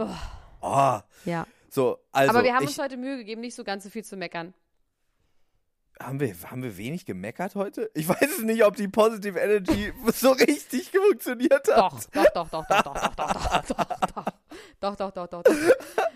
Oh. 0.61 1.01
ja. 1.25 1.47
So, 1.69 1.99
also. 2.13 2.31
aber 2.31 2.45
wir 2.45 2.55
haben 2.55 2.63
ich, 2.63 2.69
uns 2.69 2.79
heute 2.79 2.97
Mühe 2.97 3.17
gegeben, 3.17 3.41
nicht 3.41 3.57
so 3.57 3.65
ganz 3.65 3.83
so 3.83 3.91
viel 3.91 4.05
zu 4.05 4.17
meckern. 4.17 4.55
haben, 6.01 6.21
wir, 6.21 6.33
haben 6.49 6.63
wir 6.63 6.77
wenig 6.77 7.07
gemeckert 7.07 7.57
heute? 7.57 7.91
Ich 7.95 8.09
weiß 8.09 8.39
es 8.39 8.43
nicht, 8.43 8.65
ob 8.65 8.77
die 8.77 8.87
Positive 8.87 9.39
Energy 9.41 9.93
so 10.15 10.31
richtig 10.31 10.91
funktioniert 10.91 11.67
hat. 11.75 11.77
Doch, 11.77 12.05
doch, 12.05 12.49
doch, 12.49 12.49
doch, 12.51 12.67
doch, 12.69 12.83
doch, 12.83 13.15
doch, 13.17 13.33
doch, 13.33 13.65
doch, 13.65 13.85
doch, 13.85 14.25
doch. 14.25 14.32
Doch, 14.83 14.97
doch, 14.97 15.11
doch, 15.12 15.29
doch, 15.29 15.42
doch. 15.42 15.55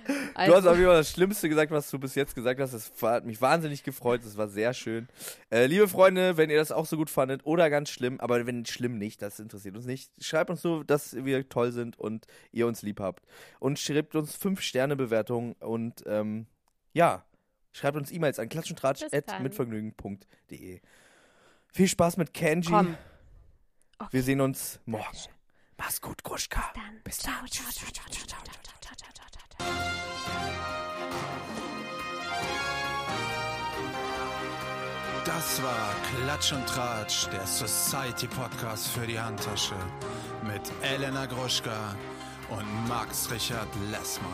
Du 0.06 0.12
hast 0.52 0.66
Also, 0.66 0.70
auf 0.70 0.76
jeden 0.76 0.88
Fall 0.88 0.98
das 0.98 1.10
Schlimmste 1.10 1.48
gesagt, 1.48 1.72
was 1.72 1.90
du 1.90 1.98
bis 1.98 2.14
jetzt 2.14 2.34
gesagt 2.34 2.60
hast. 2.60 2.74
Das 2.74 2.92
hat 3.02 3.24
mich 3.24 3.40
wahnsinnig 3.40 3.82
gefreut. 3.82 4.20
Das 4.22 4.36
war 4.36 4.48
sehr 4.48 4.74
schön. 4.74 5.08
Äh, 5.50 5.64
liebe 5.66 5.88
Freunde, 5.88 6.36
wenn 6.36 6.50
ihr 6.50 6.58
das 6.58 6.70
auch 6.72 6.84
so 6.84 6.98
gut 6.98 7.08
fandet 7.08 7.46
oder 7.46 7.70
ganz 7.70 7.88
schlimm, 7.88 8.20
aber 8.20 8.44
wenn 8.46 8.66
schlimm 8.66 8.98
nicht, 8.98 9.22
das 9.22 9.40
interessiert 9.40 9.76
uns 9.76 9.86
nicht. 9.86 10.12
Schreibt 10.22 10.50
uns 10.50 10.62
nur, 10.62 10.84
dass 10.84 11.16
wir 11.16 11.48
toll 11.48 11.72
sind 11.72 11.98
und 11.98 12.26
ihr 12.52 12.66
uns 12.66 12.82
lieb 12.82 13.00
habt. 13.00 13.24
Und 13.60 13.78
schreibt 13.78 14.14
uns 14.14 14.36
5-Sterne-Bewertungen 14.38 15.54
und 15.54 16.02
ähm, 16.06 16.46
ja, 16.92 17.24
schreibt 17.72 17.96
uns 17.96 18.12
E-Mails 18.12 18.38
an 18.38 18.50
klatschundtratsch.mitvergnügen.de. 18.50 20.80
Viel 21.72 21.88
Spaß 21.88 22.18
mit 22.18 22.34
Kenji. 22.34 22.68
komm. 22.70 22.94
Wir 24.10 24.22
sehen 24.22 24.42
uns 24.42 24.80
morgen. 24.84 25.16
Mach's 25.78 26.00
gut, 26.00 26.22
Gruschka. 26.22 26.72
Dann. 26.74 27.00
Bis 27.04 27.18
ciao, 27.18 27.34
dann. 27.40 27.48
ciao, 27.48 27.70
ciao, 27.70 27.90
ciao, 27.92 28.04
ciao, 28.10 28.26
ciao, 28.26 28.40
ciao, 28.44 28.76
ciao, 28.80 28.94
ciao, 28.96 29.12
ciao, 29.14 29.46
ciao. 29.58 29.96
Das 35.24 35.62
war 35.62 35.94
Klatsch 36.22 36.52
und 36.52 36.66
Tratsch, 36.66 37.26
der 37.32 37.46
Society 37.46 38.28
Podcast 38.28 38.88
für 38.88 39.06
die 39.06 39.18
Handtasche 39.18 39.74
mit 40.42 40.62
Elena 40.82 41.26
Gruschka 41.26 41.94
und 42.48 42.88
Max 42.88 43.30
Richard 43.30 43.68
Lessmann. 43.90 44.32